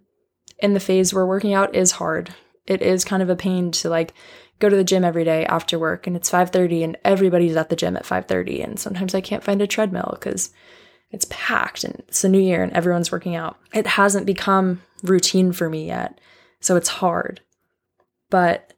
in 0.58 0.74
the 0.74 0.80
phase 0.80 1.14
where 1.14 1.26
working 1.26 1.54
out 1.54 1.74
is 1.74 1.92
hard 1.92 2.34
it 2.66 2.82
is 2.82 3.04
kind 3.04 3.22
of 3.22 3.30
a 3.30 3.36
pain 3.36 3.70
to 3.70 3.88
like 3.88 4.14
go 4.58 4.68
to 4.68 4.76
the 4.76 4.84
gym 4.84 5.04
every 5.04 5.24
day 5.24 5.44
after 5.46 5.78
work 5.78 6.06
and 6.06 6.16
it's 6.16 6.30
5:30 6.30 6.84
and 6.84 6.96
everybody's 7.04 7.56
at 7.56 7.68
the 7.68 7.76
gym 7.76 7.96
at 7.96 8.06
5:30 8.06 8.64
and 8.64 8.78
sometimes 8.78 9.14
I 9.14 9.20
can't 9.20 9.44
find 9.44 9.60
a 9.60 9.66
treadmill 9.66 10.16
cuz 10.20 10.50
it's 11.10 11.26
packed 11.30 11.84
and 11.84 12.02
it's 12.08 12.24
a 12.24 12.28
new 12.28 12.40
year 12.40 12.62
and 12.62 12.72
everyone's 12.72 13.12
working 13.12 13.36
out. 13.36 13.58
It 13.72 13.86
hasn't 13.86 14.26
become 14.26 14.82
routine 15.02 15.52
for 15.52 15.68
me 15.68 15.86
yet. 15.86 16.20
So 16.60 16.76
it's 16.76 16.88
hard. 16.88 17.40
But 18.34 18.72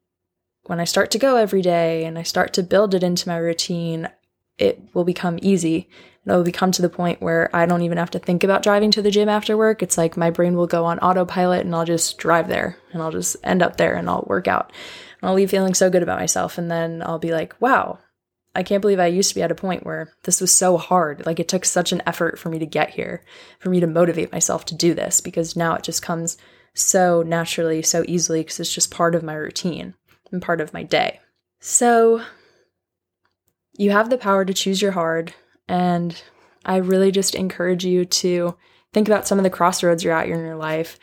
when 0.67 0.81
I 0.81 0.85
start 0.85 1.11
to 1.13 1.19
go 1.19 1.37
every 1.37 1.63
day 1.63 2.05
and 2.05 2.19
I 2.19 2.25
start 2.25 2.53
to 2.55 2.63
build 2.63 2.95
it 2.95 3.03
into 3.03 3.27
my 3.27 3.39
routine, 3.39 4.11
it 4.59 4.83
will 4.93 5.05
become 5.05 5.39
easy 5.41 5.89
it'll 6.27 6.43
become 6.43 6.73
to 6.73 6.83
the 6.83 6.89
point 6.89 7.23
where 7.23 7.55
I 7.55 7.67
don't 7.67 7.83
even 7.83 7.99
have 7.99 8.11
to 8.11 8.19
think 8.19 8.43
about 8.43 8.63
driving 8.63 8.91
to 8.93 9.03
the 9.03 9.11
gym 9.11 9.29
after 9.29 9.57
work. 9.57 9.83
It's 9.83 9.97
like 9.97 10.17
my 10.17 10.31
brain 10.31 10.57
will 10.57 10.67
go 10.67 10.85
on 10.85 10.99
autopilot 10.99 11.65
and 11.65 11.75
I'll 11.75 11.85
just 11.85 12.19
drive 12.19 12.49
there 12.49 12.77
and 12.93 13.01
I'll 13.01 13.13
just 13.13 13.37
end 13.45 13.63
up 13.63 13.77
there 13.77 13.95
and 13.95 14.11
I'll 14.11 14.25
work 14.27 14.49
out. 14.49 14.73
And 15.21 15.29
I'll 15.29 15.37
leave 15.37 15.51
feeling 15.51 15.75
so 15.75 15.89
good 15.89 16.03
about 16.03 16.19
myself. 16.19 16.59
And 16.59 16.71
then 16.71 17.03
I'll 17.05 17.21
be 17.21 17.33
like, 17.33 17.55
wow, 17.61 18.01
I 18.55 18.65
can't 18.65 18.83
believe 18.83 18.99
I 18.99 19.07
used 19.07 19.29
to 19.29 19.35
be 19.37 19.43
at 19.43 19.53
a 19.53 19.57
point 19.57 19.87
where 19.87 20.13
this 20.25 20.41
was 20.41 20.53
so 20.53 20.77
hard. 20.77 21.25
Like 21.25 21.39
it 21.39 21.49
took 21.49 21.65
such 21.65 21.93
an 21.93 22.03
effort 22.07 22.39
for 22.39 22.49
me 22.49 22.59
to 22.59 22.67
get 22.67 22.91
here, 22.91 23.23
for 23.61 23.71
me 23.71 23.79
to 23.81 23.87
motivate 23.87 24.33
myself 24.33 24.65
to 24.67 24.75
do 24.75 24.95
this, 24.95 25.21
because 25.21 25.55
now 25.55 25.75
it 25.75 25.85
just 25.85 26.03
comes 26.03 26.37
so 26.77 27.23
naturally, 27.23 27.83
so 27.83 28.05
easily, 28.07 28.41
because 28.41 28.61
it's 28.61 28.73
just 28.73 28.91
part 28.91 29.15
of 29.15 29.23
my 29.23 29.35
routine 29.35 29.95
and 30.31 30.43
part 30.43 30.61
of 30.61 30.73
my 30.73 30.83
day. 30.83 31.21
So, 31.61 32.23
you 33.79 33.91
have 33.91 34.11
the 34.11 34.19
power 34.19 34.45
to 34.45 34.55
choose 34.55 34.81
your 34.81 34.93
hard. 34.93 35.35
And 35.69 36.21
I 36.65 36.77
really 36.77 37.11
just 37.11 37.35
encourage 37.35 37.85
you 37.85 38.05
to 38.05 38.57
think 38.93 39.09
about 39.09 39.27
some 39.27 39.39
of 39.39 39.45
the 39.45 39.51
crossroads 39.51 40.03
you're 40.05 40.13
at 40.13 40.29
in 40.29 40.39
your 40.39 40.57
life 40.57 40.99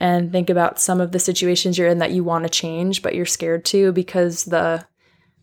and 0.00 0.30
think 0.30 0.48
about 0.48 0.80
some 0.80 1.00
of 1.00 1.12
the 1.12 1.18
situations 1.18 1.76
you're 1.76 1.88
in 1.88 1.98
that 1.98 2.12
you 2.12 2.22
want 2.22 2.44
to 2.44 2.50
change, 2.50 3.02
but 3.02 3.14
you're 3.14 3.26
scared 3.26 3.64
to 3.66 3.92
because 3.92 4.44
the 4.44 4.86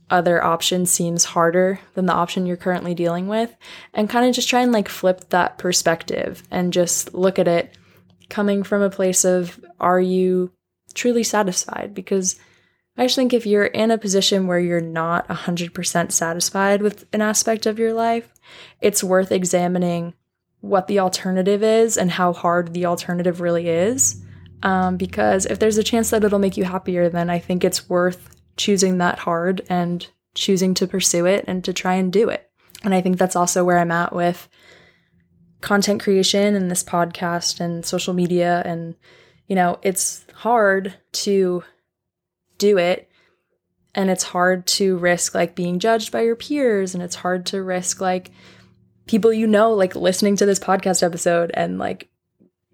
other 0.09 0.43
option 0.43 0.85
seems 0.85 1.25
harder 1.25 1.79
than 1.95 2.05
the 2.05 2.13
option 2.13 2.45
you're 2.45 2.55
currently 2.55 2.93
dealing 2.93 3.27
with. 3.27 3.55
And 3.93 4.09
kind 4.09 4.27
of 4.27 4.35
just 4.35 4.49
try 4.49 4.61
and 4.61 4.71
like 4.71 4.87
flip 4.87 5.29
that 5.29 5.57
perspective 5.57 6.43
and 6.51 6.71
just 6.71 7.13
look 7.13 7.39
at 7.39 7.47
it 7.47 7.75
coming 8.29 8.63
from 8.63 8.81
a 8.81 8.89
place 8.89 9.25
of 9.25 9.63
are 9.79 9.99
you 9.99 10.51
truly 10.93 11.23
satisfied? 11.23 11.93
Because 11.93 12.39
I 12.97 13.05
just 13.05 13.15
think 13.15 13.33
if 13.33 13.45
you're 13.45 13.65
in 13.65 13.91
a 13.91 13.97
position 13.97 14.47
where 14.47 14.59
you're 14.59 14.79
not 14.81 15.27
100% 15.27 16.11
satisfied 16.11 16.81
with 16.81 17.05
an 17.13 17.21
aspect 17.21 17.65
of 17.65 17.77
your 17.77 17.93
life, 17.93 18.33
it's 18.81 19.03
worth 19.03 19.31
examining 19.31 20.13
what 20.61 20.87
the 20.87 20.99
alternative 20.99 21.61
is 21.61 21.97
and 21.97 22.09
how 22.09 22.33
hard 22.33 22.73
the 22.73 22.85
alternative 22.85 23.41
really 23.41 23.67
is. 23.67 24.21
Um, 24.63 24.97
because 24.97 25.45
if 25.45 25.59
there's 25.59 25.77
a 25.77 25.83
chance 25.83 26.09
that 26.09 26.23
it'll 26.23 26.39
make 26.39 26.57
you 26.57 26.63
happier, 26.63 27.09
then 27.09 27.29
I 27.29 27.39
think 27.39 27.63
it's 27.63 27.89
worth 27.89 28.35
choosing 28.57 28.97
that 28.97 29.19
hard 29.19 29.61
and 29.69 30.07
choosing 30.33 30.73
to 30.75 30.87
pursue 30.87 31.25
it 31.25 31.45
and 31.47 31.63
to 31.65 31.73
try 31.73 31.95
and 31.95 32.11
do 32.11 32.29
it. 32.29 32.49
And 32.83 32.95
I 32.95 33.01
think 33.01 33.17
that's 33.17 33.35
also 33.35 33.63
where 33.63 33.77
I'm 33.77 33.91
at 33.91 34.13
with 34.13 34.47
content 35.65 35.99
creation 35.99 36.55
and 36.55 36.69
this 36.69 36.83
podcast 36.83 37.59
and 37.59 37.83
social 37.83 38.13
media. 38.13 38.61
And, 38.63 38.95
you 39.47 39.55
know, 39.55 39.79
it's 39.81 40.23
hard 40.31 40.93
to 41.13 41.63
do 42.59 42.77
it. 42.77 43.09
And 43.95 44.11
it's 44.11 44.23
hard 44.23 44.67
to 44.67 44.95
risk 44.97 45.33
like 45.33 45.55
being 45.55 45.79
judged 45.79 46.11
by 46.11 46.21
your 46.21 46.35
peers. 46.35 46.93
And 46.93 47.01
it's 47.01 47.15
hard 47.15 47.47
to 47.47 47.63
risk 47.63 47.99
like 47.99 48.29
people 49.07 49.33
you 49.33 49.47
know, 49.47 49.73
like 49.73 49.95
listening 49.95 50.35
to 50.35 50.45
this 50.45 50.59
podcast 50.59 51.01
episode 51.01 51.49
and 51.55 51.79
like 51.79 52.09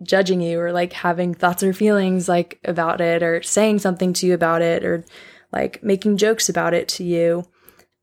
judging 0.03 0.41
you 0.41 0.59
or 0.59 0.73
like 0.73 0.91
having 0.91 1.33
thoughts 1.33 1.63
or 1.63 1.71
feelings 1.71 2.27
like 2.27 2.59
about 2.65 2.99
it 2.99 3.23
or 3.23 3.41
saying 3.41 3.79
something 3.79 4.11
to 4.13 4.27
you 4.27 4.33
about 4.33 4.61
it 4.61 4.83
or 4.83 5.05
like 5.53 5.81
making 5.81 6.17
jokes 6.17 6.49
about 6.49 6.73
it 6.73 6.89
to 6.89 7.05
you. 7.05 7.45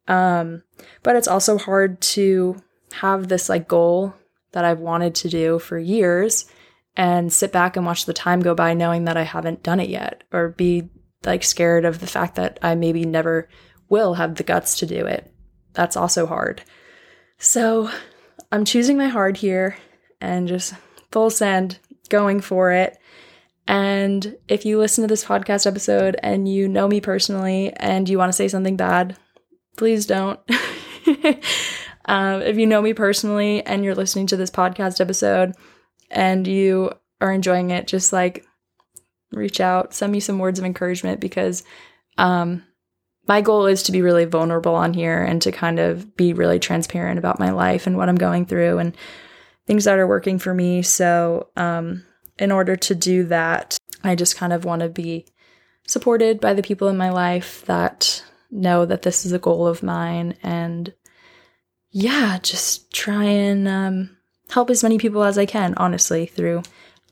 Um, 0.07 0.62
but 1.03 1.14
it's 1.14 1.29
also 1.29 1.59
hard 1.59 2.01
to 2.01 2.57
have 2.92 3.29
this 3.29 3.51
like 3.51 3.68
goal 3.68 4.14
that 4.52 4.64
I've 4.64 4.80
wanted 4.80 5.14
to 5.16 5.28
do 5.28 5.58
for 5.58 5.78
years 5.78 6.46
and 6.96 7.32
sit 7.32 7.52
back 7.52 7.76
and 7.76 7.87
watch 7.87 8.06
the 8.06 8.12
time 8.12 8.40
go 8.40 8.54
by 8.54 8.74
knowing 8.74 9.04
that 9.04 9.16
I 9.16 9.22
haven't 9.22 9.62
done 9.62 9.80
it 9.80 9.88
yet 9.88 10.24
or 10.32 10.48
be 10.50 10.88
like 11.24 11.44
scared 11.44 11.84
of 11.84 12.00
the 12.00 12.06
fact 12.06 12.37
that 12.37 12.58
I 12.62 12.74
maybe 12.74 13.04
never 13.04 13.48
will 13.88 14.14
have 14.14 14.34
the 14.34 14.42
guts 14.42 14.78
to 14.78 14.87
do 14.87 15.06
it. 15.06 15.32
That's 15.74 15.96
also 15.96 16.26
hard. 16.26 16.62
So 17.38 17.90
I'm 18.50 18.64
choosing 18.64 18.96
my 18.96 19.08
hard 19.08 19.37
here 19.37 19.76
and 20.20 20.48
just 20.48 20.74
full 21.12 21.30
send 21.30 21.78
going 22.08 22.40
for 22.40 22.72
it. 22.72 22.98
And 23.66 24.37
if 24.48 24.64
you 24.64 24.78
listen 24.78 25.02
to 25.02 25.08
this 25.08 25.24
podcast 25.24 25.66
episode 25.66 26.16
and 26.22 26.48
you 26.48 26.68
know 26.68 26.88
me 26.88 27.00
personally 27.00 27.72
and 27.74 28.08
you 28.08 28.18
want 28.18 28.30
to 28.30 28.37
say 28.37 28.48
something 28.48 28.76
bad, 28.76 29.16
please 29.76 30.06
don't. 30.06 30.40
um, 32.08 32.40
if 32.42 32.56
you 32.56 32.66
know 32.66 32.82
me 32.82 32.94
personally 32.94 33.64
and 33.64 33.84
you're 33.84 33.94
listening 33.94 34.26
to 34.28 34.36
this 34.36 34.50
podcast 34.50 35.00
episode 35.00 35.54
and 36.10 36.46
you 36.46 36.90
are 37.20 37.30
enjoying 37.30 37.70
it, 37.70 37.86
just 37.86 38.12
like 38.12 38.44
reach 39.30 39.60
out, 39.60 39.94
send 39.94 40.10
me 40.10 40.18
some 40.18 40.38
words 40.38 40.58
of 40.58 40.64
encouragement 40.64 41.20
because 41.20 41.62
um, 42.16 42.64
my 43.28 43.42
goal 43.42 43.66
is 43.66 43.82
to 43.84 43.92
be 43.92 44.00
really 44.00 44.24
vulnerable 44.24 44.74
on 44.74 44.94
here 44.94 45.22
and 45.22 45.42
to 45.42 45.52
kind 45.52 45.78
of 45.78 46.16
be 46.16 46.32
really 46.32 46.58
transparent 46.58 47.18
about 47.18 47.38
my 47.38 47.50
life 47.50 47.86
and 47.86 47.98
what 47.98 48.08
I'm 48.08 48.16
going 48.16 48.46
through 48.46 48.78
and 48.78 48.96
things 49.66 49.84
that 49.84 49.98
are 49.98 50.06
working 50.06 50.38
for 50.38 50.54
me. 50.54 50.80
So, 50.82 51.48
um, 51.56 52.04
in 52.38 52.50
order 52.50 52.74
to 52.76 52.94
do 52.94 53.24
that, 53.24 53.76
I 54.02 54.14
just 54.14 54.36
kind 54.36 54.52
of 54.52 54.64
want 54.64 54.80
to 54.80 54.88
be 54.88 55.26
supported 55.86 56.40
by 56.40 56.54
the 56.54 56.62
people 56.62 56.88
in 56.88 56.96
my 56.96 57.10
life 57.10 57.64
that 57.66 58.24
know 58.50 58.86
that 58.86 59.02
this 59.02 59.26
is 59.26 59.32
a 59.32 59.38
goal 59.38 59.66
of 59.66 59.82
mine 59.82 60.34
and 60.42 60.94
yeah, 61.90 62.38
just 62.42 62.92
try 62.92 63.24
and 63.24 63.66
um, 63.66 64.16
help 64.51 64.70
as 64.70 64.83
many 64.83 64.98
people 64.98 65.24
as 65.24 65.38
I 65.38 65.46
can, 65.46 65.74
honestly, 65.77 66.27
through 66.27 66.62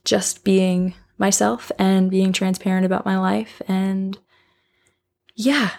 just 0.05 0.43
being 0.43 0.93
myself 1.17 1.71
and 1.79 2.11
being 2.11 2.31
transparent 2.31 2.85
about 2.85 3.05
my 3.05 3.17
life. 3.17 3.61
And 3.67 4.17
yeah, 5.35 5.71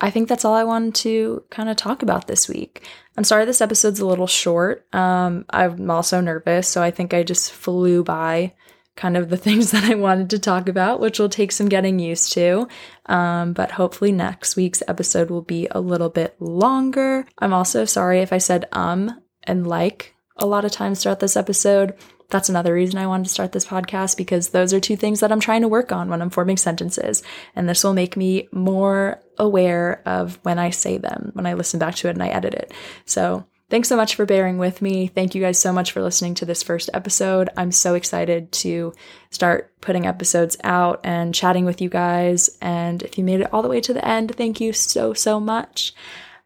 I 0.00 0.10
think 0.10 0.28
that's 0.28 0.44
all 0.44 0.54
I 0.54 0.64
wanted 0.64 0.94
to 0.96 1.44
kind 1.50 1.68
of 1.68 1.76
talk 1.76 2.02
about 2.02 2.26
this 2.26 2.48
week. 2.48 2.86
I'm 3.16 3.24
sorry 3.24 3.44
this 3.44 3.60
episode's 3.60 4.00
a 4.00 4.06
little 4.06 4.26
short. 4.26 4.86
Um, 4.92 5.44
I'm 5.50 5.90
also 5.90 6.20
nervous, 6.20 6.66
so 6.66 6.82
I 6.82 6.90
think 6.90 7.14
I 7.14 7.22
just 7.22 7.52
flew 7.52 8.02
by 8.02 8.54
kind 8.96 9.16
of 9.16 9.28
the 9.28 9.36
things 9.36 9.70
that 9.72 9.84
I 9.84 9.94
wanted 9.94 10.30
to 10.30 10.38
talk 10.38 10.68
about, 10.68 11.00
which 11.00 11.18
will 11.18 11.28
take 11.28 11.52
some 11.52 11.68
getting 11.68 11.98
used 11.98 12.32
to. 12.32 12.68
Um, 13.06 13.52
but 13.52 13.72
hopefully, 13.72 14.12
next 14.12 14.56
week's 14.56 14.82
episode 14.88 15.30
will 15.30 15.42
be 15.42 15.68
a 15.70 15.80
little 15.80 16.10
bit 16.10 16.36
longer. 16.40 17.26
I'm 17.38 17.52
also 17.52 17.84
sorry 17.84 18.20
if 18.20 18.32
I 18.32 18.38
said 18.38 18.66
um 18.72 19.20
and 19.44 19.66
like 19.66 20.14
a 20.36 20.46
lot 20.46 20.64
of 20.64 20.70
times 20.72 21.02
throughout 21.02 21.20
this 21.20 21.36
episode. 21.36 21.94
That's 22.30 22.48
another 22.48 22.72
reason 22.72 22.98
I 22.98 23.06
wanted 23.06 23.24
to 23.24 23.30
start 23.30 23.52
this 23.52 23.66
podcast 23.66 24.16
because 24.16 24.48
those 24.48 24.72
are 24.72 24.80
two 24.80 24.96
things 24.96 25.20
that 25.20 25.30
I'm 25.30 25.40
trying 25.40 25.60
to 25.62 25.68
work 25.68 25.92
on 25.92 26.08
when 26.08 26.22
I'm 26.22 26.30
forming 26.30 26.56
sentences. 26.56 27.22
And 27.54 27.68
this 27.68 27.84
will 27.84 27.92
make 27.92 28.16
me 28.16 28.48
more 28.52 29.20
aware 29.36 30.00
of 30.06 30.38
when 30.42 30.58
I 30.58 30.70
say 30.70 30.96
them, 30.96 31.32
when 31.34 31.44
I 31.44 31.52
listen 31.52 31.78
back 31.78 31.94
to 31.96 32.08
it 32.08 32.12
and 32.12 32.22
I 32.22 32.28
edit 32.28 32.54
it. 32.54 32.72
So 33.04 33.44
Thanks 33.72 33.88
so 33.88 33.96
much 33.96 34.16
for 34.16 34.26
bearing 34.26 34.58
with 34.58 34.82
me. 34.82 35.06
Thank 35.06 35.34
you 35.34 35.40
guys 35.40 35.58
so 35.58 35.72
much 35.72 35.92
for 35.92 36.02
listening 36.02 36.34
to 36.34 36.44
this 36.44 36.62
first 36.62 36.90
episode. 36.92 37.48
I'm 37.56 37.72
so 37.72 37.94
excited 37.94 38.52
to 38.52 38.92
start 39.30 39.72
putting 39.80 40.04
episodes 40.04 40.58
out 40.62 41.00
and 41.04 41.34
chatting 41.34 41.64
with 41.64 41.80
you 41.80 41.88
guys. 41.88 42.50
And 42.60 43.02
if 43.02 43.16
you 43.16 43.24
made 43.24 43.40
it 43.40 43.50
all 43.50 43.62
the 43.62 43.70
way 43.70 43.80
to 43.80 43.94
the 43.94 44.06
end, 44.06 44.36
thank 44.36 44.60
you 44.60 44.74
so, 44.74 45.14
so 45.14 45.40
much. 45.40 45.94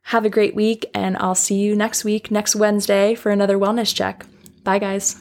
Have 0.02 0.24
a 0.24 0.30
great 0.30 0.54
week, 0.54 0.86
and 0.94 1.16
I'll 1.16 1.34
see 1.34 1.56
you 1.56 1.74
next 1.74 2.04
week, 2.04 2.30
next 2.30 2.54
Wednesday, 2.54 3.16
for 3.16 3.32
another 3.32 3.58
wellness 3.58 3.92
check. 3.92 4.24
Bye, 4.62 4.78
guys. 4.78 5.20